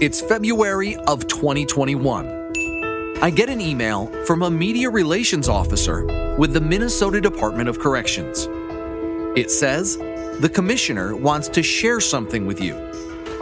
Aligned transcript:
It's 0.00 0.22
February 0.22 0.96
of 1.08 1.26
2021. 1.26 3.18
I 3.20 3.28
get 3.28 3.50
an 3.50 3.60
email 3.60 4.06
from 4.24 4.42
a 4.42 4.50
media 4.50 4.88
relations 4.88 5.46
officer 5.46 6.06
with 6.38 6.54
the 6.54 6.60
Minnesota 6.62 7.20
Department 7.20 7.68
of 7.68 7.78
Corrections. 7.78 8.48
It 9.38 9.50
says, 9.50 9.98
The 9.98 10.50
commissioner 10.50 11.14
wants 11.14 11.48
to 11.48 11.62
share 11.62 12.00
something 12.00 12.46
with 12.46 12.62
you. 12.62 12.76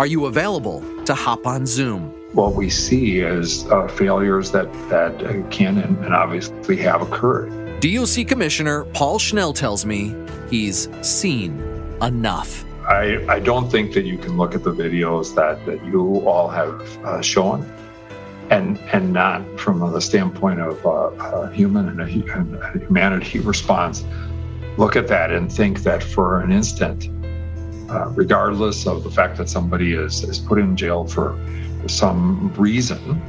Are 0.01 0.07
you 0.07 0.27
available 0.27 0.83
to 1.05 1.15
hop 1.15 1.47
on 1.47 1.65
Zoom? 1.65 2.13
What 2.33 2.57
we 2.57 2.71
see 2.71 3.21
is 3.21 3.65
uh, 3.67 3.87
failures 3.87 4.51
that, 4.51 4.67
that 4.89 5.17
can 5.53 5.79
and, 5.79 5.97
and 6.05 6.13
obviously 6.13 6.77
have 6.79 7.03
occurred. 7.03 7.53
DOC 7.81 8.27
Commissioner 8.27 8.83
Paul 8.95 9.21
Schnell 9.21 9.53
tells 9.53 9.87
me 9.87 10.13
he's 10.51 10.89
seen 11.07 11.61
enough. 12.03 12.65
I, 12.89 13.23
I 13.29 13.39
don't 13.39 13.71
think 13.71 13.93
that 13.93 14.07
you 14.07 14.17
can 14.17 14.39
look 14.39 14.55
at 14.55 14.65
the 14.65 14.73
videos 14.73 15.35
that, 15.35 15.65
that 15.67 15.85
you 15.85 16.27
all 16.27 16.49
have 16.49 16.81
uh, 17.05 17.21
shown 17.21 17.71
and 18.51 18.79
and 18.95 19.13
not 19.13 19.43
from 19.61 19.81
the 19.81 20.01
standpoint 20.01 20.61
of 20.61 20.87
uh, 20.87 21.11
a 21.21 21.53
human 21.53 21.87
and 21.87 22.01
a, 22.01 22.05
and 22.05 22.55
a, 22.55 22.79
humanity 22.79 23.41
response. 23.41 24.07
Look 24.79 24.97
at 24.97 25.07
that 25.09 25.31
and 25.31 25.53
think 25.53 25.83
that 25.83 26.03
for 26.03 26.41
an 26.41 26.51
instant, 26.51 27.11
uh, 27.91 28.09
regardless 28.15 28.87
of 28.87 29.05
the 29.05 29.11
fact 29.11 29.37
that 29.37 29.51
somebody 29.51 29.93
is, 29.93 30.25
is 30.25 30.39
put 30.39 30.59
in 30.59 30.75
jail 30.75 31.07
for 31.07 31.39
some 31.89 32.55
reason, 32.55 33.21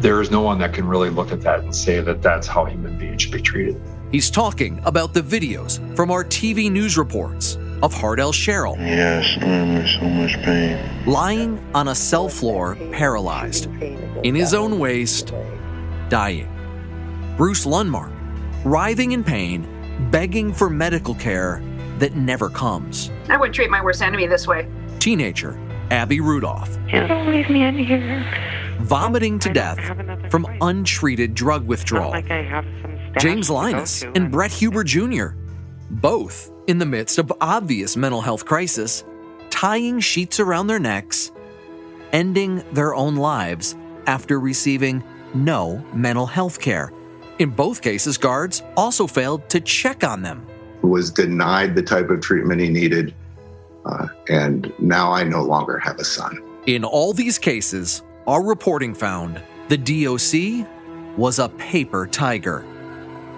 there 0.00 0.20
is 0.20 0.32
no 0.32 0.40
one 0.40 0.58
that 0.58 0.72
can 0.72 0.88
really 0.88 1.10
look 1.10 1.30
at 1.30 1.42
that 1.42 1.60
and 1.60 1.76
say 1.76 2.00
that 2.00 2.22
that's 2.22 2.48
how 2.48 2.64
human 2.64 2.98
beings 2.98 3.22
should 3.22 3.32
be 3.32 3.40
treated. 3.40 3.80
He's 4.10 4.30
talking 4.30 4.80
about 4.84 5.14
the 5.14 5.22
videos 5.22 5.78
from 5.94 6.10
our 6.10 6.24
TV 6.24 6.72
news 6.72 6.98
reports 6.98 7.56
of 7.82 7.94
Hardel 7.94 8.32
Sherrell. 8.32 8.76
Yes, 8.78 9.36
I'm 9.40 9.76
in 9.76 9.86
so 9.86 10.08
much 10.08 10.34
pain. 10.44 11.06
Lying 11.06 11.64
on 11.74 11.88
a 11.88 11.94
cell 11.94 12.28
floor, 12.28 12.76
paralyzed, 12.92 13.66
in 14.24 14.34
his 14.34 14.54
own 14.54 14.78
waste, 14.78 15.32
dying. 16.08 16.48
Bruce 17.36 17.66
Lundmark, 17.66 18.12
writhing 18.64 19.12
in 19.12 19.24
pain, 19.24 19.66
begging 20.10 20.52
for 20.52 20.70
medical 20.70 21.14
care 21.14 21.62
that 21.98 22.14
never 22.14 22.48
comes. 22.48 23.10
I 23.28 23.36
wouldn't 23.36 23.54
treat 23.54 23.70
my 23.70 23.82
worst 23.82 24.02
enemy 24.02 24.26
this 24.26 24.46
way. 24.46 24.68
Teenager 24.98 25.58
Abby 25.90 26.20
Rudolph. 26.20 26.76
Don't 26.90 27.30
leave 27.30 27.48
me 27.50 27.62
in 27.62 27.78
here. 27.78 28.24
Vomiting 28.80 29.38
to 29.40 29.52
death 29.52 29.78
from 30.30 30.46
untreated 30.60 31.34
drug 31.34 31.66
withdrawal. 31.66 32.10
Like 32.10 32.28
James 33.18 33.50
Linus 33.50 34.02
and 34.02 34.30
Brett 34.30 34.50
Huber 34.50 34.82
Jr., 34.82 35.28
both 35.90 36.50
in 36.66 36.78
the 36.78 36.86
midst 36.86 37.18
of 37.18 37.32
obvious 37.40 37.96
mental 37.96 38.20
health 38.20 38.44
crisis, 38.44 39.04
tying 39.50 40.00
sheets 40.00 40.40
around 40.40 40.66
their 40.66 40.78
necks, 40.78 41.32
ending 42.12 42.62
their 42.72 42.94
own 42.94 43.16
lives 43.16 43.76
after 44.06 44.40
receiving 44.40 45.02
no 45.34 45.84
mental 45.92 46.26
health 46.26 46.60
care. 46.60 46.92
In 47.38 47.50
both 47.50 47.82
cases, 47.82 48.16
guards 48.16 48.62
also 48.76 49.06
failed 49.06 49.48
to 49.50 49.60
check 49.60 50.04
on 50.04 50.22
them. 50.22 50.46
Was 50.82 51.10
denied 51.10 51.74
the 51.74 51.82
type 51.82 52.10
of 52.10 52.20
treatment 52.20 52.60
he 52.60 52.68
needed, 52.68 53.14
uh, 53.84 54.06
and 54.28 54.72
now 54.78 55.12
I 55.12 55.24
no 55.24 55.42
longer 55.42 55.78
have 55.78 55.98
a 55.98 56.04
son. 56.04 56.42
In 56.66 56.84
all 56.84 57.12
these 57.12 57.38
cases, 57.38 58.02
our 58.26 58.42
reporting 58.42 58.94
found 58.94 59.42
the 59.68 59.76
DOC 59.76 60.66
was 61.16 61.38
a 61.38 61.48
paper 61.50 62.06
tiger, 62.06 62.64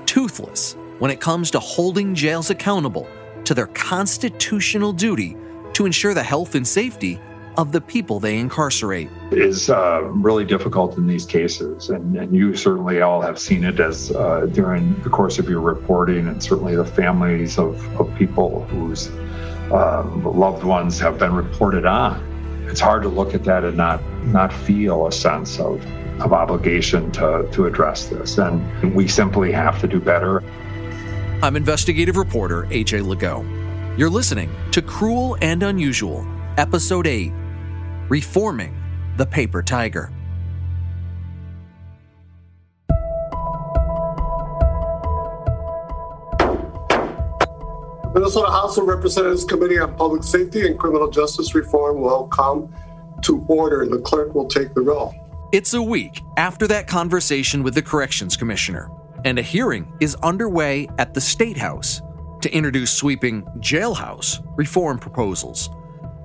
toothless 0.07 0.77
when 0.99 1.11
it 1.11 1.21
comes 1.21 1.51
to 1.51 1.61
holding 1.61 2.15
jails 2.15 2.51
accountable 2.51 3.09
to 3.45 3.55
their 3.55 3.67
constitutional 3.69 4.93
duty 4.93 5.37
to 5.73 5.87
ensure 5.87 6.15
the 6.15 6.23
health 6.23 6.55
and 6.55 6.67
safety 6.67 7.21
of 7.57 7.73
the 7.73 7.81
people 7.81 8.21
they 8.21 8.39
incarcerate. 8.39 9.09
It 9.31 9.39
is 9.39 9.71
uh, 9.71 10.03
really 10.05 10.45
difficult 10.45 10.97
in 10.97 11.07
these 11.07 11.25
cases, 11.25 11.89
and, 11.89 12.17
and, 12.17 12.35
you 12.35 12.55
certainly 12.55 13.01
all 13.01 13.23
have 13.23 13.39
seen 13.39 13.65
it 13.65 13.81
as 13.81 14.11
uh, 14.11 14.47
during 14.53 15.01
the 15.03 15.11
course 15.11 15.39
of 15.39 15.49
your 15.49 15.61
reporting, 15.61 16.29
and 16.29 16.43
certainly 16.43 16.77
the 16.77 16.85
families 16.85 17.59
of, 17.59 17.83
of 18.01 18.15
people 18.17 18.65
whose 18.67 19.09
um, 19.73 20.23
loved 20.25 20.65
ones 20.65 20.99
have 20.99 21.19
been 21.19 21.33
reported 21.33 21.87
on. 21.87 22.23
It's 22.69 22.81
hard 22.81 23.03
to 23.03 23.09
look 23.09 23.35
at 23.35 23.45
that 23.45 23.65
and 23.65 23.77
not 23.77 24.03
not 24.25 24.53
feel 24.53 25.07
a 25.07 25.13
sense 25.13 25.59
of, 25.59 25.85
of 26.21 26.33
obligation 26.33 27.11
to, 27.13 27.49
to 27.53 27.67
address 27.67 28.07
this, 28.07 28.39
and 28.39 28.95
we 28.95 29.09
simply 29.09 29.53
have 29.53 29.81
to 29.81 29.89
do 29.89 30.01
better. 30.01 30.43
I'm 31.47 31.55
investigative 31.55 32.17
reporter 32.17 32.65
AJ 32.65 33.05
Legault. 33.05 33.47
You're 33.97 34.11
listening 34.11 34.51
to 34.73 34.83
Cruel 34.83 35.37
and 35.41 35.63
Unusual, 35.63 36.27
Episode 36.59 37.07
8 37.07 37.33
Reforming 38.09 38.77
the 39.17 39.27
Paper 39.27 39.63
Tiger. 39.63 40.11
Minnesota 48.13 48.51
House 48.51 48.77
of 48.77 48.89
Representatives 48.89 49.45
Committee 49.45 49.79
on 49.79 49.95
Public 49.95 50.25
Safety 50.25 50.67
and 50.67 50.77
Criminal 50.77 51.09
Justice 51.09 51.55
Reform 51.55 52.01
will 52.01 52.27
come 52.27 52.75
to 53.23 53.47
order. 53.47 53.87
The 53.87 54.01
clerk 54.01 54.35
will 54.35 54.49
take 54.49 54.75
the 54.75 54.81
roll. 54.81 55.15
It's 55.53 55.75
a 55.75 55.83
week 55.83 56.23
after 56.37 56.67
that 56.67 56.89
conversation 56.89 57.63
with 57.63 57.77
the 57.77 57.83
Corrections 57.83 58.37
Commissioner 58.37 58.91
and 59.27 59.41
a 59.41 59.43
hearing 59.43 59.93
is 59.99 60.15
underway 60.23 60.89
at 60.99 61.13
the 61.13 61.21
State 61.21 61.57
House 61.57 62.01
to 62.41 62.51
introduce 62.55 62.93
sweeping 62.93 63.43
jailhouse 63.59 64.41
reform 64.57 65.01
proposals. 65.01 65.69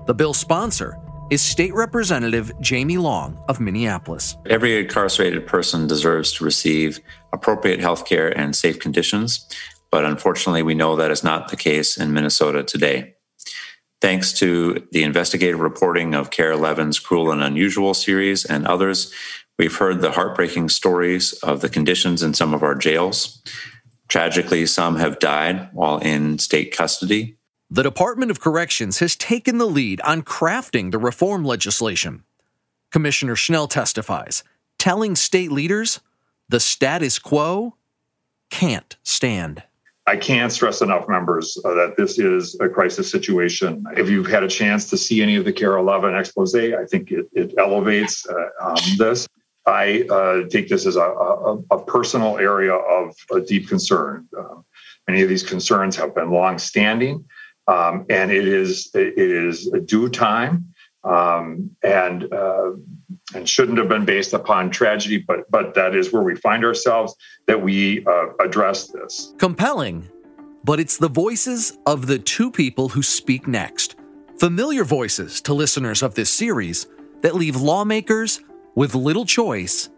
The 0.05 0.13
bill's 0.13 0.37
sponsor 0.37 0.99
is 1.31 1.41
State 1.41 1.73
Representative 1.73 2.51
Jamie 2.61 2.99
Long 2.99 3.43
of 3.47 3.59
Minneapolis. 3.59 4.37
Every 4.45 4.79
incarcerated 4.79 5.47
person 5.47 5.87
deserves 5.87 6.31
to 6.33 6.45
receive 6.45 6.99
appropriate 7.33 7.79
health 7.79 8.05
care 8.05 8.37
and 8.37 8.55
safe 8.55 8.79
conditions, 8.79 9.49
but 9.89 10.05
unfortunately, 10.05 10.61
we 10.61 10.75
know 10.75 10.95
that 10.95 11.09
is 11.09 11.23
not 11.23 11.47
the 11.47 11.57
case 11.57 11.97
in 11.97 12.13
Minnesota 12.13 12.63
today. 12.63 13.15
Thanks 13.99 14.33
to 14.33 14.85
the 14.91 15.03
investigative 15.03 15.59
reporting 15.59 16.13
of 16.13 16.29
KARE 16.29 16.53
11's 16.53 16.99
Cruel 16.99 17.31
and 17.31 17.41
Unusual 17.41 17.95
series 17.95 18.45
and 18.45 18.67
others, 18.67 19.11
We've 19.61 19.77
heard 19.77 20.01
the 20.01 20.09
heartbreaking 20.09 20.69
stories 20.69 21.33
of 21.43 21.61
the 21.61 21.69
conditions 21.69 22.23
in 22.23 22.33
some 22.33 22.55
of 22.55 22.63
our 22.63 22.73
jails. 22.73 23.43
Tragically, 24.07 24.65
some 24.65 24.95
have 24.95 25.19
died 25.19 25.69
while 25.71 25.99
in 25.99 26.39
state 26.39 26.75
custody. 26.75 27.37
The 27.69 27.83
Department 27.83 28.31
of 28.31 28.39
Corrections 28.39 28.97
has 28.97 29.15
taken 29.15 29.59
the 29.59 29.67
lead 29.67 30.01
on 30.01 30.23
crafting 30.23 30.89
the 30.91 30.97
reform 30.97 31.45
legislation. 31.45 32.23
Commissioner 32.89 33.35
Schnell 33.35 33.67
testifies, 33.67 34.43
telling 34.79 35.15
state 35.15 35.51
leaders 35.51 35.99
the 36.49 36.59
status 36.59 37.19
quo 37.19 37.75
can't 38.49 38.97
stand. 39.03 39.61
I 40.07 40.17
can't 40.17 40.51
stress 40.51 40.81
enough, 40.81 41.07
members, 41.07 41.55
uh, 41.63 41.75
that 41.75 41.97
this 41.97 42.17
is 42.17 42.59
a 42.59 42.67
crisis 42.67 43.11
situation. 43.11 43.85
If 43.95 44.09
you've 44.09 44.25
had 44.25 44.43
a 44.43 44.47
chance 44.47 44.89
to 44.89 44.97
see 44.97 45.21
any 45.21 45.35
of 45.35 45.45
the 45.45 45.53
KARE 45.53 45.77
11 45.77 46.15
expose, 46.15 46.55
I 46.55 46.83
think 46.85 47.11
it, 47.11 47.27
it 47.33 47.53
elevates 47.59 48.25
uh, 48.27 48.49
um, 48.59 48.97
this. 48.97 49.27
I 49.65 50.03
uh, 50.09 50.47
take 50.49 50.69
this 50.69 50.85
as 50.85 50.95
a, 50.95 51.01
a, 51.01 51.57
a, 51.71 51.85
personal 51.85 52.37
area 52.39 52.73
of 52.73 53.15
a 53.31 53.41
deep 53.41 53.67
concern. 53.67 54.27
Uh, 54.37 54.61
many 55.07 55.21
of 55.21 55.29
these 55.29 55.43
concerns 55.43 55.95
have 55.97 56.15
been 56.15 56.31
long-standing, 56.31 57.23
um, 57.67 58.05
and 58.09 58.31
it 58.31 58.47
is 58.47 58.89
it 58.95 59.13
is 59.17 59.69
due 59.85 60.09
time, 60.09 60.73
um, 61.03 61.69
and 61.83 62.31
uh, 62.33 62.71
and 63.35 63.47
shouldn't 63.47 63.77
have 63.77 63.87
been 63.87 64.05
based 64.05 64.33
upon 64.33 64.71
tragedy. 64.71 65.19
But 65.19 65.49
but 65.51 65.75
that 65.75 65.95
is 65.95 66.11
where 66.11 66.23
we 66.23 66.35
find 66.35 66.65
ourselves 66.65 67.15
that 67.45 67.61
we 67.61 68.03
uh, 68.05 68.33
address 68.39 68.87
this. 68.87 69.35
Compelling, 69.37 70.09
but 70.63 70.79
it's 70.79 70.97
the 70.97 71.09
voices 71.09 71.77
of 71.85 72.07
the 72.07 72.17
two 72.17 72.49
people 72.49 72.89
who 72.89 73.03
speak 73.03 73.47
next, 73.47 73.95
familiar 74.39 74.83
voices 74.83 75.39
to 75.41 75.53
listeners 75.53 76.01
of 76.01 76.15
this 76.15 76.31
series 76.31 76.87
that 77.21 77.35
leave 77.35 77.55
lawmakers 77.55 78.39
with 78.75 78.95
little 78.95 79.25
choice 79.25 79.89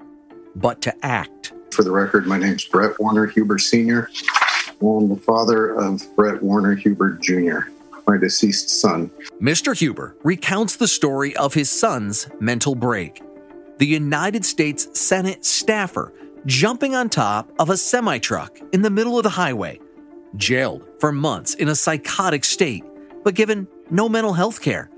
but 0.56 0.82
to 0.82 1.06
act. 1.06 1.54
For 1.72 1.84
the 1.84 1.92
record, 1.92 2.28
my 2.28 2.38
name's 2.38 2.66
Brett 2.66 3.00
Warner 3.00 3.28
Huber 3.28 3.58
Sr. 3.58 4.10
I'm 4.82 5.10
the 5.10 5.16
father 5.16 5.70
of 5.76 6.04
Brett 6.16 6.42
Warner 6.44 6.76
Huber 6.76 7.18
Jr., 7.22 7.70
my 8.06 8.18
deceased 8.18 8.70
son. 8.70 9.10
Mr. 9.42 9.76
Huber 9.76 10.16
recounts 10.24 10.76
the 10.76 10.88
story 10.88 11.36
of 11.38 11.54
his 11.54 11.70
son's 11.70 12.30
mental 12.40 12.76
break. 12.76 13.22
The 13.78 13.88
United 13.88 14.46
States 14.46 14.88
Senate 15.00 15.46
staffer 15.46 16.14
jumping 16.46 16.96
on 16.96 17.10
top 17.10 17.50
of 17.60 17.70
a 17.70 17.78
semi 17.78 18.18
truck 18.18 18.60
in 18.74 18.82
the 18.82 18.90
middle 18.90 19.18
of 19.18 19.24
the 19.24 19.30
highway, 19.30 19.80
jailed 20.36 20.86
for 21.00 21.12
months 21.12 21.54
in 21.56 21.70
a 21.70 21.76
psychotic 21.76 22.44
state, 22.44 22.84
but 23.24 23.36
given 23.36 23.68
no 23.90 24.10
mental 24.10 24.34
health 24.34 24.62
care 24.62 24.90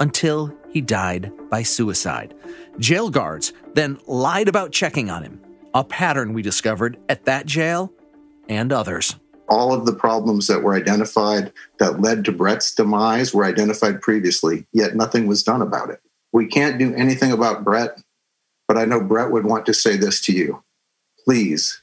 until 0.00 0.52
he 0.70 0.80
died 0.80 1.30
by 1.50 1.62
suicide. 1.62 2.34
Jail 2.78 3.10
guards 3.10 3.52
then 3.74 3.98
lied 4.06 4.48
about 4.48 4.72
checking 4.72 5.10
on 5.10 5.22
him, 5.22 5.40
a 5.74 5.84
pattern 5.84 6.32
we 6.32 6.42
discovered 6.42 6.98
at 7.08 7.24
that 7.24 7.46
jail 7.46 7.92
and 8.48 8.72
others. 8.72 9.16
All 9.48 9.72
of 9.72 9.86
the 9.86 9.94
problems 9.94 10.46
that 10.48 10.62
were 10.62 10.74
identified 10.74 11.52
that 11.78 12.00
led 12.00 12.24
to 12.24 12.32
Brett's 12.32 12.74
demise 12.74 13.32
were 13.32 13.44
identified 13.44 14.00
previously, 14.00 14.66
yet 14.72 14.96
nothing 14.96 15.26
was 15.26 15.42
done 15.42 15.62
about 15.62 15.90
it. 15.90 16.00
We 16.32 16.46
can't 16.46 16.78
do 16.78 16.94
anything 16.94 17.32
about 17.32 17.64
Brett, 17.64 18.02
but 18.68 18.76
I 18.76 18.84
know 18.84 19.00
Brett 19.00 19.30
would 19.30 19.44
want 19.44 19.64
to 19.66 19.74
say 19.74 19.96
this 19.96 20.20
to 20.22 20.32
you. 20.32 20.62
Please, 21.24 21.80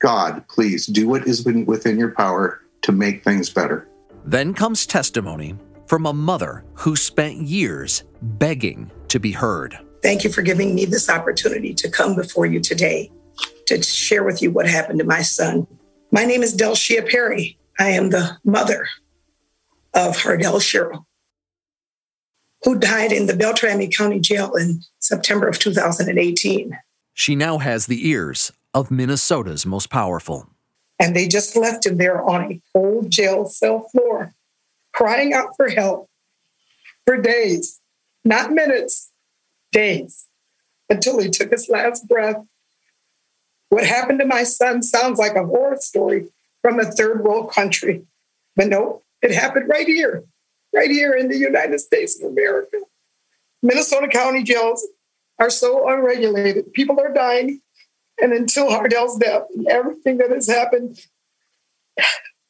God, 0.00 0.46
please 0.48 0.86
do 0.86 1.08
what 1.08 1.26
is 1.26 1.44
within 1.44 1.98
your 1.98 2.12
power 2.12 2.60
to 2.82 2.92
make 2.92 3.22
things 3.22 3.50
better. 3.50 3.88
Then 4.24 4.54
comes 4.54 4.86
testimony 4.86 5.54
from 5.86 6.06
a 6.06 6.12
mother 6.12 6.64
who 6.74 6.96
spent 6.96 7.42
years 7.42 8.04
begging 8.22 8.90
to 9.08 9.20
be 9.20 9.32
heard. 9.32 9.78
Thank 10.02 10.24
you 10.24 10.30
for 10.30 10.42
giving 10.42 10.74
me 10.74 10.84
this 10.84 11.08
opportunity 11.08 11.72
to 11.74 11.88
come 11.88 12.16
before 12.16 12.44
you 12.44 12.58
today 12.58 13.10
to 13.66 13.80
share 13.82 14.24
with 14.24 14.42
you 14.42 14.50
what 14.50 14.68
happened 14.68 14.98
to 14.98 15.04
my 15.04 15.22
son. 15.22 15.66
My 16.10 16.24
name 16.24 16.42
is 16.42 16.56
Delshia 16.56 17.08
Perry. 17.08 17.56
I 17.78 17.90
am 17.90 18.10
the 18.10 18.36
mother 18.44 18.88
of 19.94 20.16
Hardel 20.16 20.60
Sherrell, 20.60 21.04
who 22.64 22.78
died 22.78 23.12
in 23.12 23.26
the 23.26 23.36
Beltrami 23.36 23.88
County 23.88 24.18
Jail 24.18 24.54
in 24.54 24.82
September 24.98 25.46
of 25.46 25.58
2018. 25.60 26.76
She 27.14 27.36
now 27.36 27.58
has 27.58 27.86
the 27.86 28.08
ears 28.08 28.52
of 28.74 28.90
Minnesota's 28.90 29.64
most 29.64 29.88
powerful. 29.88 30.48
And 30.98 31.14
they 31.14 31.28
just 31.28 31.56
left 31.56 31.86
him 31.86 31.98
there 31.98 32.22
on 32.22 32.50
a 32.50 32.60
cold 32.72 33.10
jail 33.10 33.46
cell 33.46 33.88
floor, 33.90 34.34
crying 34.92 35.32
out 35.32 35.56
for 35.56 35.68
help 35.68 36.08
for 37.06 37.20
days, 37.20 37.80
not 38.24 38.52
minutes, 38.52 39.11
days, 39.72 40.26
until 40.88 41.20
he 41.20 41.28
took 41.28 41.50
his 41.50 41.68
last 41.68 42.06
breath. 42.06 42.44
What 43.70 43.86
happened 43.86 44.20
to 44.20 44.26
my 44.26 44.44
son 44.44 44.82
sounds 44.82 45.18
like 45.18 45.34
a 45.34 45.46
horror 45.46 45.78
story 45.80 46.28
from 46.60 46.78
a 46.78 46.84
third 46.84 47.24
world 47.24 47.50
country. 47.50 48.04
But 48.54 48.68
no, 48.68 49.02
it 49.22 49.32
happened 49.32 49.68
right 49.68 49.86
here, 49.86 50.24
right 50.72 50.90
here 50.90 51.14
in 51.14 51.28
the 51.28 51.38
United 51.38 51.80
States 51.80 52.20
of 52.20 52.30
America. 52.30 52.78
Minnesota 53.62 54.08
County 54.08 54.42
jails 54.42 54.86
are 55.38 55.50
so 55.50 55.88
unregulated. 55.88 56.72
People 56.72 57.00
are 57.00 57.12
dying. 57.12 57.60
And 58.20 58.32
until 58.32 58.70
Hardel's 58.70 59.16
death 59.16 59.46
and 59.56 59.66
everything 59.66 60.18
that 60.18 60.30
has 60.30 60.46
happened, 60.46 61.00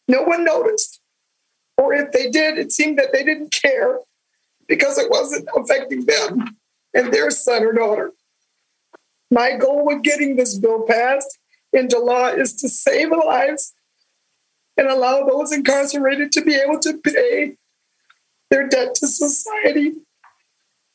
no 0.08 0.22
one 0.22 0.44
noticed. 0.44 1.00
Or 1.78 1.94
if 1.94 2.12
they 2.12 2.30
did, 2.30 2.58
it 2.58 2.72
seemed 2.72 2.98
that 2.98 3.12
they 3.12 3.24
didn't 3.24 3.52
care 3.52 4.00
because 4.66 4.98
it 4.98 5.10
wasn't 5.10 5.48
affecting 5.56 6.04
them 6.04 6.56
and 6.94 7.12
their 7.12 7.31
son 7.31 7.65
or 7.65 7.73
daughter. 7.73 8.12
My 9.31 9.56
goal 9.56 9.87
with 9.87 10.03
getting 10.03 10.37
this 10.37 10.59
bill 10.59 10.83
passed 10.83 11.39
into 11.73 11.99
law 11.99 12.29
is 12.29 12.55
to 12.56 12.69
save 12.69 13.11
lives 13.11 13.73
and 14.77 14.89
allow 14.89 15.25
those 15.25 15.53
incarcerated 15.53 16.33
to 16.33 16.43
be 16.43 16.55
able 16.55 16.79
to 16.81 16.99
pay 16.99 17.56
their 18.50 18.69
debt 18.69 18.94
to 18.97 19.06
society 19.06 19.94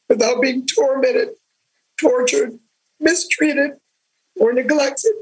without 0.07 0.41
being 0.41 0.65
tormented, 0.65 1.29
tortured, 1.99 2.59
mistreated, 2.99 3.71
or 4.35 4.53
neglected 4.53 5.13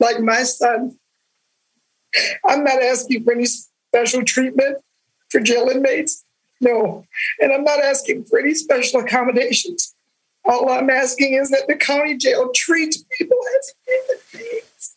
like 0.00 0.20
my 0.20 0.42
son. 0.42 0.98
I'm 2.46 2.64
not 2.64 2.82
asking 2.82 3.24
for 3.24 3.32
any 3.32 3.44
special 3.44 4.24
treatment 4.24 4.78
for 5.28 5.40
jail 5.40 5.68
inmates. 5.68 6.24
No. 6.60 7.04
And 7.40 7.52
I'm 7.52 7.64
not 7.64 7.80
asking 7.80 8.24
for 8.24 8.38
any 8.38 8.54
special 8.54 9.00
accommodations. 9.00 9.94
All 10.48 10.70
I'm 10.70 10.88
asking 10.88 11.34
is 11.34 11.50
that 11.50 11.66
the 11.68 11.76
county 11.76 12.16
jail 12.16 12.50
treats 12.54 13.04
people 13.18 13.36
as 13.58 13.74
human 13.86 14.22
beings. 14.32 14.96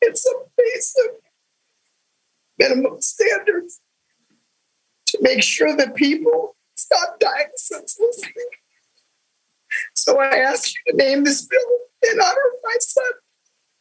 It's 0.00 0.26
a 0.26 0.32
basic 0.56 1.12
minimum 2.58 3.00
standards 3.00 3.80
to 5.06 5.18
make 5.22 5.44
sure 5.44 5.76
that 5.76 5.94
people 5.94 6.56
stop 6.74 7.20
dying 7.20 7.52
senselessly. 7.54 8.42
So 9.94 10.20
I 10.20 10.38
ask 10.38 10.72
you 10.74 10.92
to 10.92 10.96
name 10.96 11.22
this 11.22 11.46
bill 11.46 11.60
in 12.10 12.20
honor 12.20 12.30
of 12.30 12.60
my 12.64 12.76
son 12.80 13.12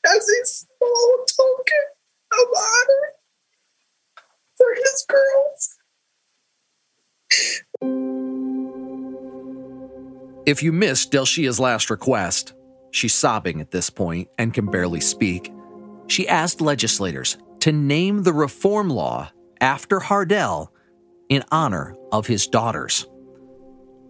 as 0.06 0.30
a 0.30 0.46
small 0.46 1.26
token 1.36 1.86
of 2.32 2.48
honor 2.56 3.14
for 4.56 4.76
his 4.76 5.06
girls. 5.10 5.78
If 10.46 10.62
you 10.62 10.74
missed 10.74 11.12
Delshia's 11.12 11.58
last 11.58 11.90
request, 11.90 12.54
she's 12.92 13.14
sobbing 13.14 13.62
at 13.62 13.72
this 13.72 13.90
point 13.90 14.28
and 14.38 14.54
can 14.54 14.66
barely 14.66 15.00
speak. 15.00 15.54
She 16.08 16.28
asked 16.28 16.60
legislators 16.60 17.38
to 17.62 17.72
name 17.72 18.24
the 18.24 18.34
reform 18.34 18.90
law 18.90 19.32
after 19.62 20.00
Hardel 20.00 20.68
in 21.30 21.46
honor 21.50 21.96
of 22.12 22.28
his 22.28 22.46
daughters. 22.46 23.08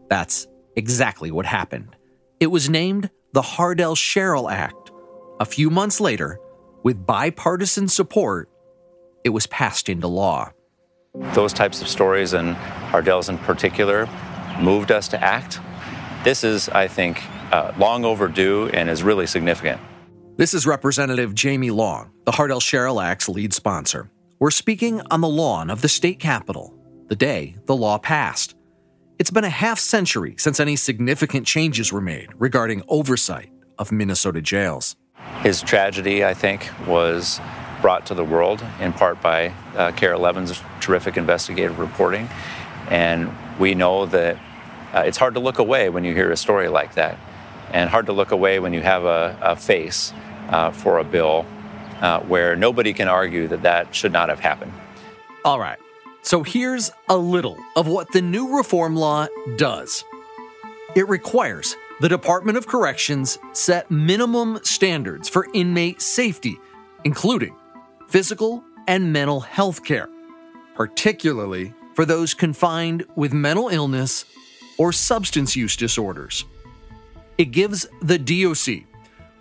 That's 0.10 0.48
exactly 0.76 1.30
what 1.30 1.46
happened. 1.46 1.96
It 2.40 2.48
was 2.48 2.68
named 2.68 3.12
the 3.34 3.44
Hardel 3.44 3.96
Sherrell 3.96 4.52
Act. 4.52 4.92
A 5.40 5.46
few 5.46 5.70
months 5.70 6.02
later, 6.02 6.40
with 6.82 7.06
bipartisan 7.06 7.88
support, 7.88 8.50
it 9.24 9.30
was 9.30 9.46
passed 9.46 9.88
into 9.88 10.08
law. 10.08 10.52
Those 11.36 11.54
types 11.54 11.80
of 11.84 11.88
stories, 11.88 12.34
and 12.34 12.56
Hardel's 12.92 13.30
in 13.30 13.38
particular, 13.38 14.10
moved 14.60 14.92
us 14.92 15.08
to 15.10 15.24
act. 15.24 15.60
This 16.24 16.46
is, 16.46 16.70
I 16.70 16.88
think, 16.88 17.22
uh, 17.52 17.74
long 17.78 18.06
overdue 18.06 18.70
and 18.74 18.90
is 18.90 19.04
really 19.04 19.28
significant. 19.28 19.82
This 20.38 20.54
is 20.54 20.66
Representative 20.66 21.36
Jamie 21.36 21.70
Long, 21.70 22.12
the 22.24 22.32
Hardel 22.32 22.62
Sherrell 22.62 23.04
Act's 23.04 23.28
lead 23.28 23.54
sponsor. 23.54 24.10
We're 24.40 24.50
speaking 24.52 25.02
on 25.12 25.20
the 25.20 25.28
lawn 25.28 25.70
of 25.70 25.82
the 25.82 25.90
state 25.90 26.20
capitol, 26.20 26.74
the 27.08 27.16
day 27.18 27.58
the 27.66 27.76
law 27.76 27.98
passed. 27.98 28.56
It's 29.20 29.32
been 29.32 29.44
a 29.44 29.50
half 29.50 29.80
century 29.80 30.36
since 30.38 30.62
any 30.62 30.78
significant 30.78 31.46
changes 31.46 31.92
were 31.92 32.02
made 32.02 32.30
regarding 32.40 32.84
oversight 32.88 33.52
of 33.78 33.92
Minnesota 33.92 34.42
jails. 34.42 34.96
His 35.42 35.62
tragedy, 35.62 36.24
I 36.24 36.34
think, 36.34 36.70
was 36.88 37.42
brought 37.82 38.06
to 38.06 38.14
the 38.14 38.24
world 38.24 38.64
in 38.80 38.94
part 38.94 39.22
by 39.22 39.54
uh, 39.76 39.92
KARE 39.92 40.14
11's 40.14 40.62
terrific 40.80 41.18
investigative 41.18 41.80
reporting. 41.80 42.30
And 42.90 43.30
we 43.60 43.76
know 43.76 44.06
that 44.06 44.38
uh, 44.94 45.04
it's 45.06 45.18
hard 45.18 45.34
to 45.34 45.40
look 45.40 45.60
away 45.60 45.90
when 45.90 46.04
you 46.04 46.14
hear 46.14 46.32
a 46.32 46.38
story 46.38 46.68
like 46.68 46.96
that, 46.96 47.18
and 47.72 47.90
hard 47.90 48.06
to 48.06 48.14
look 48.14 48.32
away 48.32 48.60
when 48.60 48.74
you 48.74 48.82
have 48.82 49.06
a, 49.06 49.38
a 49.42 49.56
face 49.56 50.14
uh, 50.50 50.72
for 50.72 51.00
a 51.00 51.04
bill 51.04 51.46
uh, 52.02 52.20
where 52.22 52.56
nobody 52.56 52.94
can 52.94 53.08
argue 53.08 53.48
that 53.48 53.64
that 53.64 53.96
should 53.96 54.12
not 54.12 54.30
have 54.30 54.40
happened. 54.40 54.72
All 55.46 55.60
right. 55.60 55.80
So 56.22 56.44
here's 56.44 56.92
a 57.10 57.18
little 57.18 57.58
of 57.76 57.88
what 57.88 58.12
the 58.14 58.22
new 58.22 58.56
reform 58.56 58.96
law 58.96 59.28
does 59.58 60.06
it 60.96 61.08
requires 61.10 61.76
the 62.02 62.10
Department 62.10 62.58
of 62.58 62.68
Corrections 62.68 63.40
set 63.54 63.90
minimum 63.90 64.60
standards 64.64 65.28
for 65.28 65.48
inmate 65.54 66.02
safety, 66.02 66.60
including 67.04 67.56
physical 68.10 68.64
and 68.88 69.12
mental 69.12 69.40
health 69.40 69.84
care, 69.84 70.08
particularly 70.76 71.74
for 71.96 72.06
those 72.06 72.34
confined 72.34 73.06
with 73.16 73.34
mental 73.34 73.70
illness 73.70 74.26
or 74.84 74.92
substance 74.92 75.56
use 75.56 75.78
disorders. 75.78 76.44
It 77.38 77.52
gives 77.52 77.88
the 78.02 78.20
DOC 78.20 78.84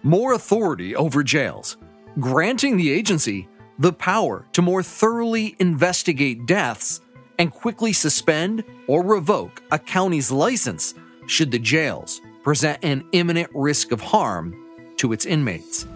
more 0.05 0.35
authority 0.35 0.95
over 0.95 1.25
jails, 1.25 1.79
granting 2.21 2.77
the 2.77 2.93
agency 2.93 3.49
the 3.81 3.93
power 3.93 4.47
to 4.53 4.63
more 4.63 4.85
thoroughly 4.85 5.57
investigate 5.59 6.47
deaths 6.47 7.01
and 7.41 7.51
quickly 7.51 7.93
suspend 7.93 8.63
or 8.87 9.03
revoke 9.03 9.65
a 9.73 9.81
county's 9.81 10.31
license 10.31 10.95
should 11.27 11.51
the 11.51 11.59
jails 11.59 12.21
present 12.45 12.79
an 12.85 13.05
imminent 13.11 13.51
risk 13.53 13.91
of 13.91 14.01
harm 14.01 14.55
to 14.97 15.13
its 15.13 15.27
inmates. 15.27 15.89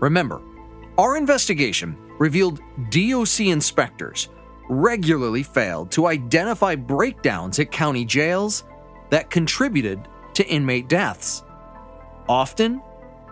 Remember, 0.00 0.40
our 0.98 1.16
investigation 1.16 1.96
revealed 2.18 2.58
DOC 2.90 3.42
inspectors 3.42 4.28
regularly 4.68 5.42
failed 5.42 5.90
to 5.92 6.06
identify 6.06 6.74
breakdowns 6.74 7.58
at 7.58 7.70
county 7.70 8.04
jails 8.04 8.64
that 9.10 9.30
contributed 9.30 10.00
to 10.34 10.46
inmate 10.46 10.88
deaths. 10.88 11.44
Often, 12.28 12.82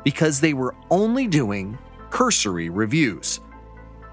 because 0.05 0.41
they 0.41 0.55
were 0.55 0.75
only 0.91 1.27
doing 1.27 1.79
cursory 2.11 2.69
reviews. 2.69 3.41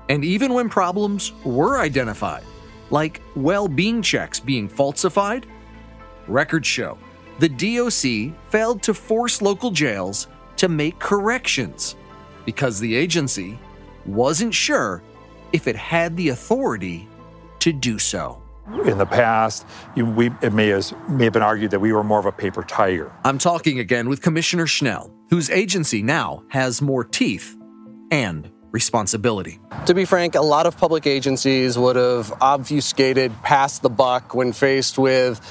And 0.10 0.26
even 0.26 0.54
when 0.54 0.70
problems 0.70 1.34
were 1.44 1.80
identified, 1.80 2.44
like 2.90 3.22
well 3.36 3.68
being 3.68 4.02
checks 4.02 4.40
being 4.40 4.68
falsified, 4.68 5.46
records 6.28 6.68
show 6.68 6.98
the 7.40 7.50
DOC 7.50 8.38
failed 8.52 8.84
to 8.84 8.94
force 8.94 9.42
local 9.42 9.72
jails 9.72 10.28
to 10.58 10.68
make 10.70 11.00
corrections 11.00 11.96
because 12.46 12.80
the 12.80 12.96
agency 12.96 13.60
wasn't 14.06 14.54
sure 14.54 15.02
if 15.54 15.68
it 15.68 15.76
had 15.76 16.16
the 16.16 16.30
authority 16.30 17.08
to 17.62 17.74
do 17.74 17.98
so. 17.98 18.42
In 18.86 18.98
the 18.98 19.06
past, 19.06 19.66
you, 19.96 20.06
we, 20.06 20.32
it 20.42 20.54
may, 20.54 20.68
has, 20.68 20.94
may 21.10 21.26
have 21.26 21.34
been 21.34 21.42
argued 21.42 21.72
that 21.72 21.80
we 21.80 21.92
were 21.92 22.04
more 22.04 22.20
of 22.20 22.26
a 22.26 22.32
paper 22.32 22.64
tiger. 22.64 23.12
I'm 23.24 23.38
talking 23.38 23.80
again 23.80 24.08
with 24.08 24.22
Commissioner 24.22 24.68
Schnell, 24.68 25.12
whose 25.30 25.50
agency 25.50 26.02
now 26.02 26.44
has 26.50 26.82
more 26.82 27.04
teeth 27.04 27.58
and 28.12 28.50
responsibility. 28.72 29.60
To 29.88 29.94
be 29.94 30.06
frank, 30.06 30.36
a 30.36 30.42
lot 30.42 30.66
of 30.66 30.78
public 30.78 31.06
agencies 31.06 31.78
would 31.78 31.96
have 31.96 32.32
obfuscated 32.40 33.34
past 33.44 33.82
the 33.82 33.90
buck 33.90 34.34
when 34.34 34.54
faced 34.54 34.98
with 34.98 35.42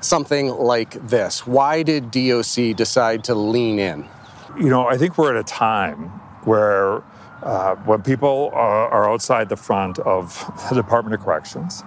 something 0.00 0.48
like 0.48 0.90
this? 1.08 1.46
Why 1.46 1.82
did 1.82 2.10
DOC 2.10 2.76
decide 2.76 3.24
to 3.24 3.34
lean 3.34 3.78
in? 3.78 4.06
You 4.58 4.68
know, 4.68 4.86
I 4.86 4.96
think 4.96 5.18
we're 5.18 5.34
at 5.34 5.40
a 5.40 5.44
time 5.44 6.08
where 6.44 7.02
uh, 7.42 7.76
when 7.76 8.02
people 8.02 8.50
are, 8.52 8.88
are, 8.88 9.10
outside 9.10 9.48
the 9.48 9.56
front 9.56 9.98
of 10.00 10.44
the 10.68 10.74
Department 10.74 11.14
of 11.14 11.24
Corrections 11.24 11.82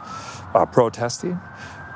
uh, 0.53 0.65
protesting, 0.65 1.39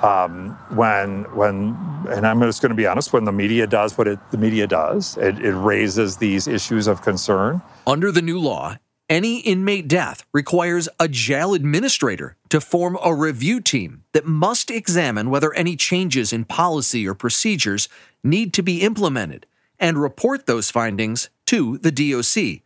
um, 0.02 0.52
when 0.70 1.24
when 1.36 1.78
and 2.10 2.28
I'm 2.28 2.42
just 2.42 2.62
going 2.62 2.70
to 2.70 2.76
be 2.76 2.86
honest, 2.86 3.14
when 3.14 3.24
the 3.24 3.32
media 3.32 3.66
does 3.66 3.98
what 3.98 4.08
it, 4.08 4.20
the 4.32 4.38
media 4.38 4.68
does, 4.68 5.18
it, 5.18 5.40
it 5.40 5.54
raises 5.54 6.18
these 6.18 6.48
issues 6.48 6.88
of 6.88 7.02
concern. 7.02 7.62
Under 7.88 8.12
the 8.12 8.22
new 8.22 8.40
law, 8.40 8.78
any 9.08 9.40
inmate 9.42 9.88
death 9.88 10.26
requires 10.34 10.90
a 11.00 11.08
jail 11.08 11.54
administrator 11.54 12.36
to 12.50 12.60
form 12.60 12.98
a 13.04 13.14
review 13.14 13.62
team 13.62 14.04
that 14.14 14.26
must 14.26 14.72
examine 14.72 15.30
whether 15.30 15.54
any 15.54 15.76
changes 15.76 16.34
in 16.34 16.44
policy 16.44 17.08
or 17.08 17.14
procedures 17.14 17.88
need 18.24 18.52
to 18.54 18.64
be 18.64 18.82
implemented 18.82 19.46
and 19.80 20.02
report 20.02 20.48
those 20.48 20.72
findings 20.72 21.30
to 21.46 21.78
the 21.78 21.92
DOC. 21.92 22.65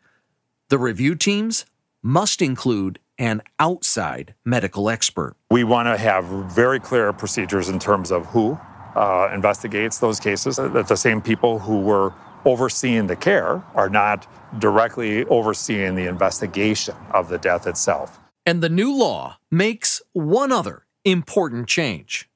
The 0.69 0.77
review 0.77 1.15
teams 1.15 1.65
must 2.03 2.43
include 2.43 2.99
an 3.17 3.41
outside 3.57 4.35
medical 4.45 4.87
expert. 4.87 5.35
We 5.49 5.63
want 5.63 5.87
to 5.87 5.97
have 5.97 6.25
very 6.25 6.79
clear 6.79 7.11
procedures 7.11 7.69
in 7.69 7.79
terms 7.79 8.11
of 8.11 8.27
who 8.27 8.55
uh, 8.95 9.31
investigates 9.33 9.97
those 9.97 10.19
cases, 10.19 10.57
that 10.57 10.87
the 10.87 10.95
same 10.95 11.21
people 11.21 11.57
who 11.57 11.79
were 11.79 12.13
overseeing 12.45 13.07
the 13.07 13.15
care 13.15 13.63
are 13.73 13.89
not 13.89 14.27
directly 14.59 15.25
overseeing 15.25 15.95
the 15.95 16.05
investigation 16.05 16.95
of 17.15 17.29
the 17.29 17.39
death 17.39 17.65
itself. 17.65 18.19
And 18.45 18.61
the 18.61 18.69
new 18.69 18.95
law 18.95 19.39
makes 19.49 20.03
one 20.13 20.51
other 20.51 20.85
important 21.03 21.67
change. 21.67 22.29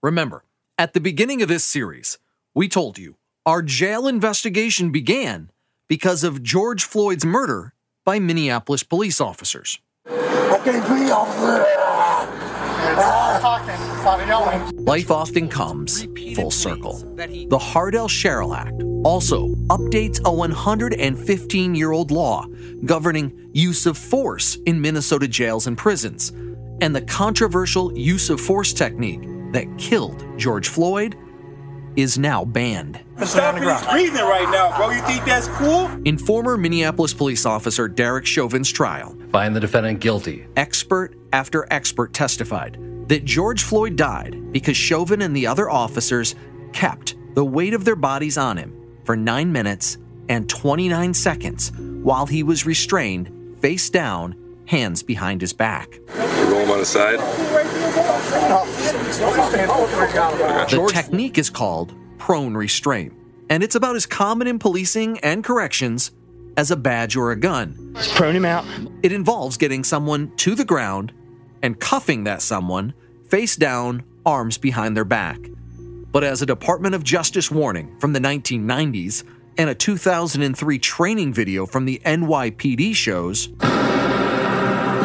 Remember, 0.00 0.44
at 0.78 0.92
the 0.92 1.00
beginning 1.00 1.42
of 1.42 1.48
this 1.48 1.64
series, 1.64 2.18
we 2.54 2.68
told 2.68 2.98
you 2.98 3.16
our 3.44 3.62
jail 3.62 4.06
investigation 4.06 4.92
began 4.92 5.50
because 5.88 6.22
of 6.22 6.44
George 6.44 6.84
Floyd's 6.84 7.24
murder 7.24 7.74
by 8.10 8.18
Minneapolis 8.18 8.82
police 8.82 9.20
officers. 9.20 9.78
Can't 10.64 10.84
Life 14.84 15.12
often 15.12 15.48
comes 15.48 16.08
full 16.34 16.50
circle. 16.50 16.94
The 17.14 17.60
Hardel 17.70 18.08
Sherrell 18.08 18.56
Act 18.56 18.82
also 19.04 19.54
updates 19.76 20.18
a 20.24 20.32
115 20.32 21.74
year 21.76 21.92
old 21.92 22.10
law 22.10 22.46
governing 22.84 23.48
use 23.52 23.86
of 23.86 23.96
force 23.96 24.58
in 24.66 24.80
Minnesota 24.80 25.28
jails 25.28 25.68
and 25.68 25.78
prisons, 25.78 26.30
and 26.80 26.92
the 26.92 27.02
controversial 27.02 27.96
use 27.96 28.28
of 28.28 28.40
force 28.40 28.72
technique 28.72 29.22
that 29.52 29.66
killed 29.78 30.26
George 30.36 30.66
Floyd 30.66 31.16
is 31.96 32.18
now 32.18 32.44
banned. 32.44 33.00
Stop 33.24 33.56
breathing 33.90 34.14
right 34.14 34.48
now, 34.50 34.76
bro. 34.76 34.90
You 34.90 35.02
think 35.02 35.24
that's 35.24 35.48
cool? 35.48 35.90
In 36.04 36.16
former 36.16 36.56
Minneapolis 36.56 37.12
police 37.12 37.44
officer 37.44 37.88
Derek 37.88 38.26
Chauvin's 38.26 38.70
trial, 38.70 39.16
find 39.32 39.54
the 39.54 39.60
defendant 39.60 40.00
guilty. 40.00 40.46
Expert 40.56 41.16
after 41.32 41.66
expert 41.70 42.12
testified 42.12 42.78
that 43.08 43.24
George 43.24 43.62
Floyd 43.62 43.96
died 43.96 44.52
because 44.52 44.76
Chauvin 44.76 45.22
and 45.22 45.34
the 45.34 45.46
other 45.46 45.68
officers 45.68 46.34
kept 46.72 47.16
the 47.34 47.44
weight 47.44 47.74
of 47.74 47.84
their 47.84 47.96
bodies 47.96 48.38
on 48.38 48.56
him 48.56 48.74
for 49.04 49.16
9 49.16 49.50
minutes 49.50 49.98
and 50.28 50.48
29 50.48 51.12
seconds 51.12 51.72
while 52.02 52.26
he 52.26 52.42
was 52.42 52.64
restrained 52.66 53.30
face 53.60 53.90
down, 53.90 54.34
hands 54.70 55.02
behind 55.02 55.40
his 55.40 55.52
back. 55.52 55.98
roll 56.16 56.60
him 56.60 56.70
on 56.70 56.78
the 56.78 56.86
side. 56.86 57.18
The 60.70 60.90
technique 60.92 61.38
is 61.38 61.50
called 61.50 61.92
prone 62.18 62.56
restraint, 62.56 63.12
and 63.48 63.64
it's 63.64 63.74
about 63.74 63.96
as 63.96 64.06
common 64.06 64.46
in 64.46 64.60
policing 64.60 65.18
and 65.20 65.42
corrections 65.42 66.12
as 66.56 66.70
a 66.70 66.76
badge 66.76 67.16
or 67.16 67.32
a 67.32 67.36
gun. 67.36 67.94
Just 67.96 68.14
prone 68.14 68.36
him 68.36 68.44
out. 68.44 68.64
It 69.02 69.10
involves 69.10 69.56
getting 69.56 69.82
someone 69.82 70.34
to 70.36 70.54
the 70.54 70.64
ground 70.64 71.12
and 71.62 71.78
cuffing 71.80 72.24
that 72.24 72.40
someone 72.40 72.94
face 73.28 73.56
down, 73.56 74.04
arms 74.24 74.56
behind 74.56 74.96
their 74.96 75.04
back. 75.04 75.38
But 76.12 76.22
as 76.22 76.42
a 76.42 76.46
Department 76.46 76.94
of 76.94 77.02
Justice 77.02 77.50
warning 77.50 77.98
from 77.98 78.12
the 78.12 78.20
1990s 78.20 79.24
and 79.58 79.68
a 79.68 79.74
2003 79.74 80.78
training 80.78 81.32
video 81.32 81.66
from 81.66 81.86
the 81.86 82.00
NYPD 82.04 82.94
shows, 82.94 83.48